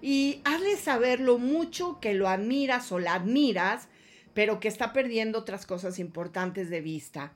y 0.00 0.40
hazle 0.44 0.76
saber 0.76 1.20
lo 1.20 1.38
mucho 1.38 1.98
que 2.00 2.14
lo 2.14 2.28
admiras 2.28 2.92
o 2.92 2.98
la 2.98 3.14
admiras, 3.14 3.88
pero 4.34 4.60
que 4.60 4.68
está 4.68 4.92
perdiendo 4.92 5.38
otras 5.38 5.66
cosas 5.66 5.98
importantes 5.98 6.68
de 6.70 6.80
vista. 6.80 7.34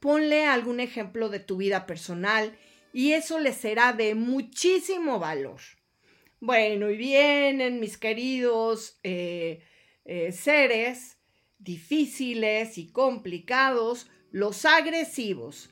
Ponle 0.00 0.44
algún 0.44 0.80
ejemplo 0.80 1.28
de 1.28 1.38
tu 1.38 1.56
vida 1.56 1.86
personal 1.86 2.56
y 2.92 3.12
eso 3.12 3.38
le 3.38 3.52
será 3.52 3.92
de 3.92 4.14
muchísimo 4.14 5.18
valor. 5.18 5.60
Bueno, 6.40 6.90
y 6.90 6.96
vienen 6.96 7.78
mis 7.78 7.96
queridos 7.96 8.98
eh, 9.04 9.62
eh, 10.04 10.32
seres 10.32 11.18
difíciles 11.58 12.76
y 12.76 12.88
complicados, 12.88 14.10
los 14.30 14.64
agresivos. 14.64 15.70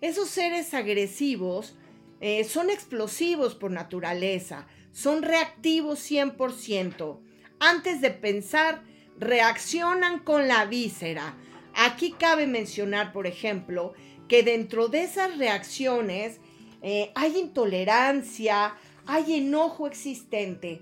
Esos 0.00 0.28
seres 0.28 0.74
agresivos 0.74 1.76
eh, 2.20 2.44
son 2.44 2.70
explosivos 2.70 3.54
por 3.54 3.70
naturaleza, 3.70 4.66
son 4.92 5.22
reactivos 5.22 6.00
100%. 6.10 7.20
Antes 7.60 8.00
de 8.00 8.10
pensar, 8.10 8.82
reaccionan 9.18 10.20
con 10.20 10.48
la 10.48 10.64
víscera. 10.64 11.36
Aquí 11.74 12.12
cabe 12.12 12.46
mencionar, 12.46 13.12
por 13.12 13.26
ejemplo, 13.26 13.92
que 14.28 14.42
dentro 14.42 14.88
de 14.88 15.04
esas 15.04 15.38
reacciones 15.38 16.40
eh, 16.82 17.12
hay 17.14 17.38
intolerancia, 17.38 18.74
hay 19.06 19.34
enojo 19.34 19.86
existente, 19.86 20.80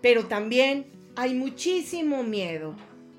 pero 0.00 0.26
también 0.26 0.93
hay 1.16 1.34
muchísimo 1.34 2.22
miedo. 2.22 2.74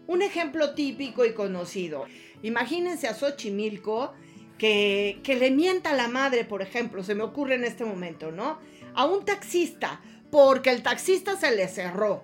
Un 0.07 0.21
ejemplo 0.21 0.73
típico 0.73 1.25
y 1.25 1.33
conocido. 1.33 2.05
Imagínense 2.43 3.07
a 3.07 3.13
Xochimilco 3.13 4.13
que, 4.57 5.21
le 5.25 5.51
mienta 5.51 5.91
a 5.91 5.95
la 5.95 6.07
madre, 6.07 6.45
por 6.45 6.61
ejemplo, 6.61 7.03
se 7.03 7.15
me 7.15 7.23
ocurre 7.23 7.55
en 7.55 7.63
este 7.63 7.85
momento, 7.85 8.31
¿no? 8.31 8.59
A 8.93 9.05
un 9.05 9.25
taxista 9.25 10.01
porque 10.31 10.69
el 10.69 10.83
taxista 10.83 11.37
se 11.37 11.55
le 11.55 11.67
cerró. 11.67 12.23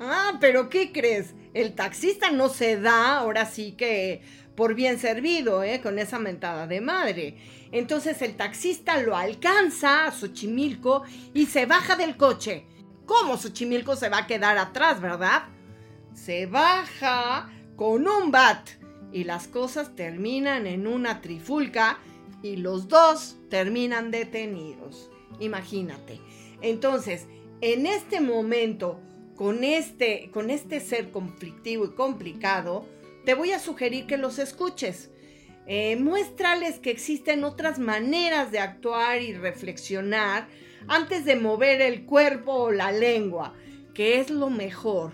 Ah, 0.00 0.38
pero 0.40 0.68
¿qué 0.68 0.92
crees? 0.92 1.34
El 1.54 1.74
taxista 1.74 2.30
no 2.30 2.48
se 2.48 2.78
da, 2.78 3.18
ahora 3.18 3.46
sí 3.46 3.72
que 3.72 4.22
por 4.54 4.74
bien 4.74 4.98
servido, 4.98 5.62
¿eh? 5.62 5.80
Con 5.80 5.98
esa 5.98 6.18
mentada 6.18 6.66
de 6.66 6.80
madre. 6.80 7.36
Entonces 7.72 8.20
el 8.22 8.36
taxista 8.36 9.00
lo 9.00 9.16
alcanza 9.16 10.06
a 10.06 10.12
Xochimilco 10.12 11.04
y 11.34 11.46
se 11.46 11.66
baja 11.66 11.96
del 11.96 12.16
coche. 12.16 12.66
¿Cómo 13.08 13.38
Xochimilco 13.38 13.96
se 13.96 14.10
va 14.10 14.18
a 14.18 14.26
quedar 14.26 14.58
atrás, 14.58 15.00
verdad? 15.00 15.44
Se 16.12 16.44
baja 16.44 17.50
con 17.74 18.06
un 18.06 18.30
bat 18.30 18.68
y 19.12 19.24
las 19.24 19.48
cosas 19.48 19.96
terminan 19.96 20.66
en 20.66 20.86
una 20.86 21.22
trifulca 21.22 21.98
y 22.42 22.56
los 22.56 22.86
dos 22.86 23.36
terminan 23.48 24.10
detenidos. 24.10 25.10
Imagínate. 25.40 26.20
Entonces, 26.60 27.26
en 27.62 27.86
este 27.86 28.20
momento, 28.20 29.00
con 29.36 29.64
este, 29.64 30.30
con 30.30 30.50
este 30.50 30.78
ser 30.78 31.10
conflictivo 31.10 31.86
y 31.86 31.94
complicado, 31.94 32.86
te 33.24 33.32
voy 33.32 33.52
a 33.52 33.58
sugerir 33.58 34.06
que 34.06 34.18
los 34.18 34.38
escuches. 34.38 35.10
Eh, 35.66 35.96
muéstrales 35.96 36.78
que 36.78 36.90
existen 36.90 37.44
otras 37.44 37.78
maneras 37.78 38.52
de 38.52 38.58
actuar 38.58 39.22
y 39.22 39.32
reflexionar 39.32 40.46
antes 40.86 41.24
de 41.24 41.36
mover 41.36 41.80
el 41.80 42.04
cuerpo 42.04 42.52
o 42.52 42.70
la 42.70 42.92
lengua, 42.92 43.54
que 43.94 44.20
es 44.20 44.30
lo 44.30 44.50
mejor. 44.50 45.12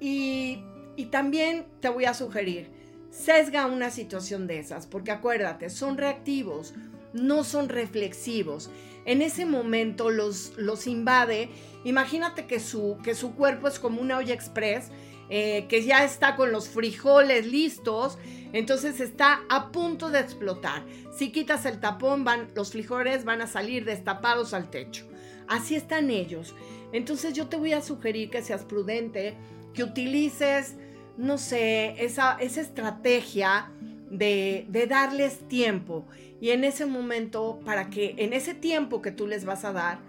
Y, 0.00 0.62
y 0.96 1.06
también 1.06 1.66
te 1.80 1.88
voy 1.88 2.04
a 2.04 2.14
sugerir, 2.14 2.70
sesga 3.10 3.66
una 3.66 3.90
situación 3.90 4.46
de 4.46 4.58
esas, 4.58 4.86
porque 4.86 5.10
acuérdate, 5.10 5.70
son 5.70 5.96
reactivos, 5.96 6.74
no 7.12 7.44
son 7.44 7.68
reflexivos. 7.68 8.70
En 9.04 9.22
ese 9.22 9.46
momento 9.46 10.10
los, 10.10 10.52
los 10.56 10.86
invade. 10.86 11.48
Imagínate 11.84 12.46
que 12.46 12.60
su, 12.60 12.98
que 13.02 13.14
su 13.14 13.34
cuerpo 13.34 13.68
es 13.68 13.78
como 13.78 14.00
una 14.00 14.18
olla 14.18 14.34
express, 14.34 14.90
eh, 15.30 15.66
que 15.68 15.82
ya 15.82 16.04
está 16.04 16.36
con 16.36 16.52
los 16.52 16.68
frijoles 16.68 17.46
listos, 17.46 18.18
entonces 18.52 19.00
está 19.00 19.42
a 19.48 19.70
punto 19.70 20.10
de 20.10 20.20
explotar. 20.20 20.84
Si 21.14 21.30
quitas 21.30 21.66
el 21.66 21.80
tapón, 21.80 22.24
van, 22.24 22.48
los 22.54 22.72
frijoles 22.72 23.24
van 23.24 23.42
a 23.42 23.46
salir 23.46 23.84
destapados 23.84 24.54
al 24.54 24.70
techo. 24.70 25.06
Así 25.46 25.74
están 25.74 26.10
ellos. 26.10 26.54
Entonces 26.92 27.34
yo 27.34 27.48
te 27.48 27.56
voy 27.56 27.72
a 27.72 27.82
sugerir 27.82 28.30
que 28.30 28.42
seas 28.42 28.64
prudente, 28.64 29.34
que 29.74 29.82
utilices, 29.82 30.76
no 31.16 31.36
sé, 31.36 32.02
esa, 32.02 32.38
esa 32.40 32.60
estrategia 32.60 33.70
de, 34.10 34.66
de 34.68 34.86
darles 34.86 35.46
tiempo. 35.48 36.06
Y 36.40 36.50
en 36.50 36.64
ese 36.64 36.86
momento, 36.86 37.60
para 37.64 37.90
que 37.90 38.14
en 38.18 38.32
ese 38.32 38.54
tiempo 38.54 39.02
que 39.02 39.10
tú 39.10 39.26
les 39.26 39.44
vas 39.44 39.64
a 39.64 39.72
dar, 39.72 40.00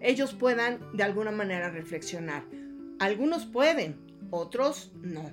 ellos 0.00 0.34
puedan 0.34 0.80
de 0.92 1.02
alguna 1.04 1.30
manera 1.30 1.70
reflexionar. 1.70 2.44
Algunos 2.98 3.46
pueden, 3.46 3.96
otros 4.30 4.92
no. 4.94 5.30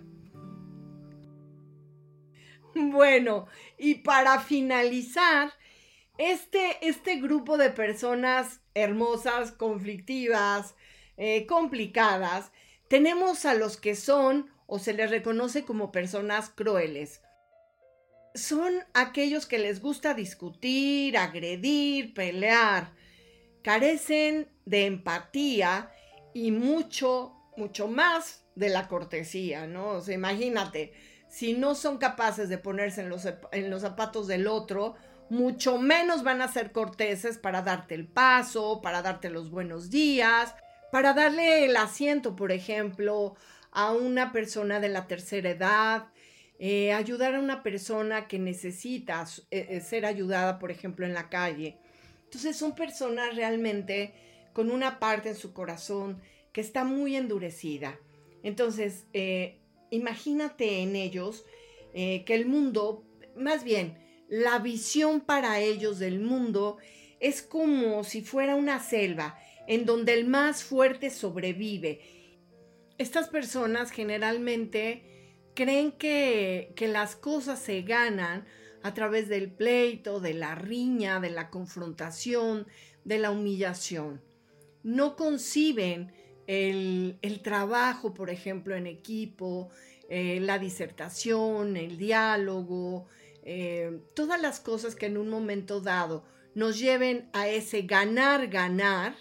Bueno, 2.75 3.47
y 3.77 3.95
para 3.95 4.39
finalizar, 4.39 5.53
este, 6.17 6.87
este 6.87 7.17
grupo 7.17 7.57
de 7.57 7.69
personas 7.69 8.61
hermosas, 8.73 9.51
conflictivas, 9.51 10.75
eh, 11.17 11.45
complicadas, 11.45 12.51
tenemos 12.87 13.45
a 13.45 13.53
los 13.53 13.77
que 13.77 13.95
son 13.95 14.49
o 14.65 14.79
se 14.79 14.93
les 14.93 15.09
reconoce 15.09 15.65
como 15.65 15.91
personas 15.91 16.49
crueles. 16.49 17.21
Son 18.35 18.73
aquellos 18.93 19.45
que 19.45 19.59
les 19.59 19.79
gusta 19.79 20.13
discutir, 20.15 21.17
agredir, 21.17 22.13
pelear. 22.13 22.91
Carecen 23.61 24.49
de 24.65 24.85
empatía 24.87 25.91
y 26.33 26.51
mucho, 26.51 27.33
mucho 27.55 27.87
más 27.87 28.42
de 28.55 28.69
la 28.69 28.87
cortesía, 28.87 29.67
¿no? 29.67 29.89
O 29.89 30.01
sea, 30.01 30.15
imagínate, 30.15 30.93
si 31.27 31.53
no 31.53 31.75
son 31.75 31.97
capaces 31.97 32.49
de 32.49 32.57
ponerse 32.57 33.01
en 33.01 33.09
los, 33.09 33.27
en 33.51 33.69
los 33.69 33.81
zapatos 33.81 34.27
del 34.27 34.47
otro, 34.47 34.95
mucho 35.29 35.79
menos 35.79 36.23
van 36.23 36.41
a 36.41 36.47
ser 36.47 36.71
corteses 36.71 37.37
para 37.37 37.61
darte 37.61 37.95
el 37.95 38.07
paso, 38.07 38.81
para 38.81 39.01
darte 39.01 39.29
los 39.29 39.49
buenos 39.49 39.89
días, 39.89 40.53
para 40.91 41.13
darle 41.13 41.65
el 41.65 41.75
asiento, 41.75 42.35
por 42.35 42.51
ejemplo, 42.51 43.35
a 43.71 43.91
una 43.91 44.31
persona 44.31 44.79
de 44.79 44.89
la 44.89 45.07
tercera 45.07 45.49
edad, 45.49 46.05
eh, 46.59 46.93
ayudar 46.93 47.33
a 47.33 47.39
una 47.39 47.63
persona 47.63 48.27
que 48.27 48.37
necesita 48.37 49.25
eh, 49.49 49.67
eh, 49.69 49.81
ser 49.81 50.05
ayudada, 50.05 50.59
por 50.59 50.69
ejemplo, 50.69 51.05
en 51.05 51.15
la 51.15 51.29
calle. 51.29 51.77
Entonces 52.25 52.55
son 52.55 52.75
personas 52.75 53.35
realmente 53.35 54.13
con 54.53 54.71
una 54.71 54.99
parte 54.99 55.29
en 55.29 55.35
su 55.35 55.51
corazón 55.51 56.21
que 56.51 56.61
está 56.61 56.83
muy 56.83 57.15
endurecida. 57.15 57.97
Entonces, 58.43 59.05
imagínate 59.89 60.81
en 60.81 60.95
ellos 60.95 61.45
que 61.93 62.23
el 62.27 62.45
mundo, 62.45 63.03
más 63.35 63.63
bien, 63.63 63.97
la 64.27 64.59
visión 64.59 65.21
para 65.21 65.59
ellos 65.59 65.99
del 65.99 66.19
mundo 66.19 66.77
es 67.19 67.41
como 67.41 68.03
si 68.03 68.21
fuera 68.21 68.55
una 68.55 68.79
selva 68.79 69.37
en 69.67 69.85
donde 69.85 70.13
el 70.13 70.25
más 70.25 70.63
fuerte 70.63 71.09
sobrevive. 71.09 72.01
Estas 72.97 73.29
personas 73.29 73.91
generalmente 73.91 75.39
creen 75.53 75.91
que, 75.93 76.73
que 76.75 76.87
las 76.87 77.15
cosas 77.15 77.59
se 77.59 77.81
ganan 77.83 78.45
a 78.81 78.93
través 78.93 79.29
del 79.29 79.51
pleito, 79.51 80.19
de 80.19 80.33
la 80.33 80.55
riña, 80.55 81.19
de 81.19 81.29
la 81.29 81.49
confrontación, 81.49 82.67
de 83.05 83.19
la 83.19 83.31
humillación. 83.31 84.21
No 84.83 85.15
conciben 85.15 86.11
el, 86.47 87.39
trabajo, 87.43 88.13
por 88.13 88.29
ejemplo, 88.29 88.75
en 88.75 88.87
equipo, 88.87 89.69
eh, 90.09 90.39
la 90.41 90.59
disertación, 90.59 91.77
el 91.77 91.97
diálogo, 91.97 93.07
eh, 93.43 93.99
todas 94.15 94.41
las 94.41 94.59
cosas 94.59 94.95
que 94.95 95.07
en 95.07 95.17
un 95.17 95.29
momento 95.29 95.81
dado 95.81 96.25
nos 96.55 96.79
lleven 96.79 97.29
a 97.33 97.47
ese 97.47 97.81
ganar, 97.83 98.47
ganar, 98.47 99.15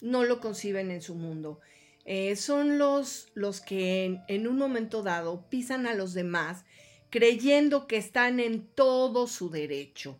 no 0.00 0.24
lo 0.24 0.40
conciben 0.40 0.90
en 0.90 1.02
su 1.02 1.14
mundo. 1.14 1.60
Eh, 2.04 2.36
son 2.36 2.78
los, 2.78 3.28
los 3.34 3.60
que 3.60 4.20
en, 4.28 4.48
un 4.48 4.56
momento 4.56 5.02
dado 5.02 5.48
pisan 5.50 5.86
a 5.86 5.94
los 5.94 6.14
demás 6.14 6.64
creyendo 7.10 7.86
que 7.86 7.96
están 7.96 8.40
en 8.40 8.66
todo 8.66 9.26
su 9.26 9.50
derecho. 9.50 10.18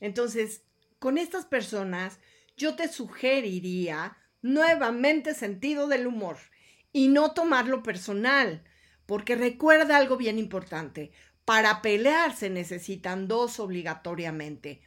Entonces, 0.00 0.62
con 0.98 1.16
estas 1.16 1.46
personas, 1.46 2.18
yo 2.56 2.76
te 2.76 2.88
sugeriría 2.88 4.18
nuevamente 4.42 5.34
sentido 5.34 5.86
del 5.86 6.06
humor 6.06 6.36
y 6.92 7.08
no 7.08 7.32
tomarlo 7.32 7.82
personal, 7.82 8.62
porque 9.06 9.34
recuerda 9.36 9.96
algo 9.96 10.16
bien 10.16 10.38
importante, 10.38 11.12
para 11.44 11.82
pelear 11.82 12.36
se 12.36 12.50
necesitan 12.50 13.26
dos 13.26 13.58
obligatoriamente. 13.58 14.82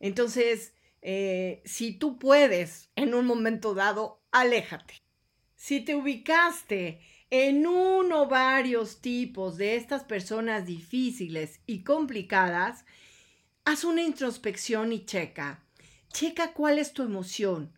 Entonces, 0.00 0.72
eh, 1.02 1.62
si 1.64 1.92
tú 1.92 2.18
puedes 2.18 2.90
en 2.96 3.14
un 3.14 3.26
momento 3.26 3.74
dado, 3.74 4.22
aléjate. 4.32 5.02
Si 5.54 5.80
te 5.80 5.94
ubicaste 5.94 7.00
en 7.30 7.66
uno 7.66 8.22
o 8.22 8.28
varios 8.28 9.00
tipos 9.00 9.56
de 9.56 9.76
estas 9.76 10.04
personas 10.04 10.66
difíciles 10.66 11.60
y 11.66 11.82
complicadas, 11.82 12.84
haz 13.64 13.84
una 13.84 14.02
introspección 14.02 14.92
y 14.92 15.04
checa. 15.04 15.64
Checa 16.12 16.52
cuál 16.52 16.78
es 16.78 16.92
tu 16.92 17.02
emoción, 17.02 17.75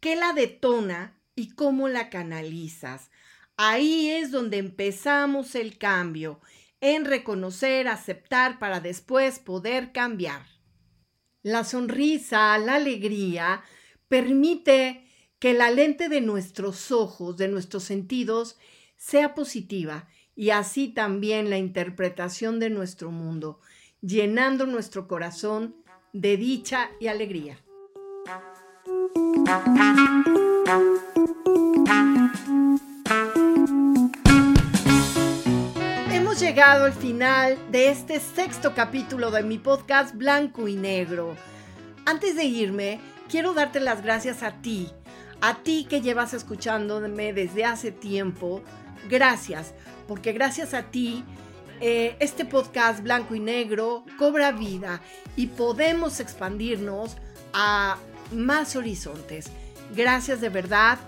qué 0.00 0.16
la 0.16 0.32
detona 0.32 1.18
y 1.34 1.54
cómo 1.54 1.88
la 1.88 2.10
canalizas. 2.10 3.10
Ahí 3.56 4.08
es 4.08 4.30
donde 4.30 4.58
empezamos 4.58 5.54
el 5.54 5.78
cambio, 5.78 6.40
en 6.80 7.04
reconocer, 7.04 7.88
aceptar 7.88 8.58
para 8.58 8.80
después 8.80 9.38
poder 9.38 9.92
cambiar. 9.92 10.46
La 11.42 11.64
sonrisa, 11.64 12.56
la 12.58 12.76
alegría, 12.76 13.62
permite 14.08 15.06
que 15.38 15.54
la 15.54 15.70
lente 15.70 16.08
de 16.08 16.20
nuestros 16.20 16.90
ojos, 16.90 17.36
de 17.36 17.48
nuestros 17.48 17.84
sentidos, 17.84 18.58
sea 18.96 19.34
positiva 19.34 20.08
y 20.34 20.50
así 20.50 20.88
también 20.88 21.50
la 21.50 21.58
interpretación 21.58 22.60
de 22.60 22.70
nuestro 22.70 23.10
mundo, 23.10 23.60
llenando 24.00 24.66
nuestro 24.66 25.08
corazón 25.08 25.76
de 26.12 26.36
dicha 26.36 26.90
y 27.00 27.08
alegría. 27.08 27.58
Hemos 36.12 36.40
llegado 36.40 36.84
al 36.84 36.92
final 36.92 37.58
de 37.70 37.90
este 37.90 38.20
sexto 38.20 38.74
capítulo 38.74 39.30
de 39.30 39.42
mi 39.42 39.58
podcast 39.58 40.14
Blanco 40.14 40.68
y 40.68 40.76
Negro. 40.76 41.36
Antes 42.06 42.36
de 42.36 42.44
irme, 42.44 43.00
quiero 43.28 43.54
darte 43.54 43.80
las 43.80 44.02
gracias 44.02 44.42
a 44.42 44.52
ti 44.60 44.90
a 45.40 45.62
ti 45.62 45.86
que 45.88 46.00
llevas 46.00 46.34
escuchándome 46.34 47.32
desde 47.32 47.64
hace 47.64 47.92
tiempo, 47.92 48.62
gracias, 49.08 49.74
porque 50.06 50.32
gracias 50.32 50.74
a 50.74 50.90
ti 50.90 51.24
eh, 51.80 52.16
este 52.20 52.44
podcast 52.44 53.02
blanco 53.02 53.34
y 53.34 53.40
negro 53.40 54.04
cobra 54.18 54.52
vida 54.52 55.00
y 55.36 55.46
podemos 55.46 56.20
expandirnos 56.20 57.16
a 57.54 57.96
más 58.32 58.76
horizontes. 58.76 59.46
Gracias 59.94 60.40
de 60.40 60.48
verdad. 60.48 60.98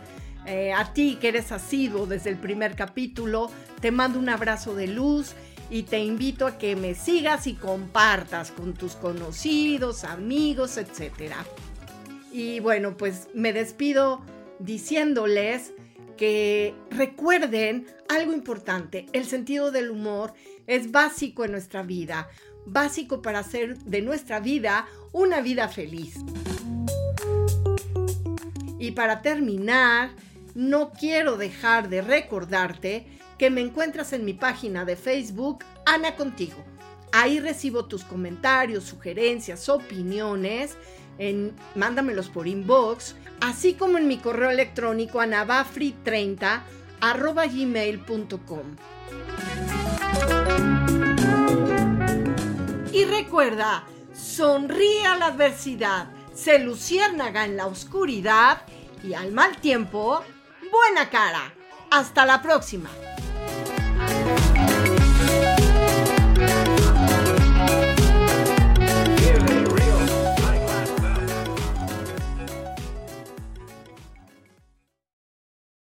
Eh, 0.44 0.72
a 0.72 0.92
ti 0.92 1.18
que 1.20 1.28
eres 1.28 1.52
asiduo 1.52 2.06
desde 2.06 2.30
el 2.30 2.36
primer 2.36 2.74
capítulo, 2.74 3.48
te 3.80 3.92
mando 3.92 4.18
un 4.18 4.28
abrazo 4.28 4.74
de 4.74 4.88
luz 4.88 5.34
y 5.70 5.84
te 5.84 6.00
invito 6.00 6.46
a 6.46 6.58
que 6.58 6.74
me 6.74 6.94
sigas 6.94 7.46
y 7.46 7.54
compartas 7.54 8.50
con 8.50 8.74
tus 8.74 8.96
conocidos, 8.96 10.04
amigos, 10.04 10.76
etcétera. 10.76 11.46
Y 12.32 12.60
bueno, 12.60 12.96
pues 12.96 13.28
me 13.34 13.52
despido 13.52 14.20
diciéndoles 14.58 15.72
que 16.16 16.74
recuerden 16.90 17.86
algo 18.08 18.32
importante, 18.32 19.06
el 19.12 19.24
sentido 19.24 19.70
del 19.70 19.90
humor 19.90 20.34
es 20.66 20.92
básico 20.92 21.44
en 21.44 21.52
nuestra 21.52 21.82
vida, 21.82 22.28
básico 22.66 23.22
para 23.22 23.40
hacer 23.40 23.78
de 23.78 24.02
nuestra 24.02 24.40
vida 24.40 24.86
una 25.12 25.40
vida 25.40 25.68
feliz. 25.68 26.16
Y 28.82 28.90
para 28.90 29.22
terminar, 29.22 30.10
no 30.56 30.90
quiero 30.90 31.36
dejar 31.36 31.88
de 31.88 32.02
recordarte 32.02 33.06
que 33.38 33.48
me 33.48 33.60
encuentras 33.60 34.12
en 34.12 34.24
mi 34.24 34.34
página 34.34 34.84
de 34.84 34.96
Facebook, 34.96 35.64
Ana 35.86 36.16
Contigo. 36.16 36.64
Ahí 37.12 37.38
recibo 37.38 37.84
tus 37.84 38.02
comentarios, 38.02 38.82
sugerencias, 38.82 39.68
opiniones. 39.68 40.76
En, 41.18 41.54
mándamelos 41.76 42.28
por 42.28 42.48
inbox, 42.48 43.14
así 43.40 43.74
como 43.74 43.98
en 43.98 44.08
mi 44.08 44.16
correo 44.16 44.50
electrónico 44.50 45.20
anabafri30 45.20 46.62
arroba 47.00 47.46
gmail.com. 47.46 48.76
Y 52.92 53.04
recuerda, 53.04 53.84
sonríe 54.12 55.06
a 55.06 55.16
la 55.18 55.26
adversidad, 55.26 56.10
se 56.34 56.58
luciérnaga 56.58 57.44
en 57.44 57.56
la 57.56 57.66
oscuridad 57.66 58.62
y 59.02 59.14
al 59.14 59.32
mal 59.32 59.56
tiempo, 59.56 60.22
buena 60.70 61.10
cara. 61.10 61.52
Hasta 61.90 62.24
la 62.24 62.40
próxima. 62.40 62.90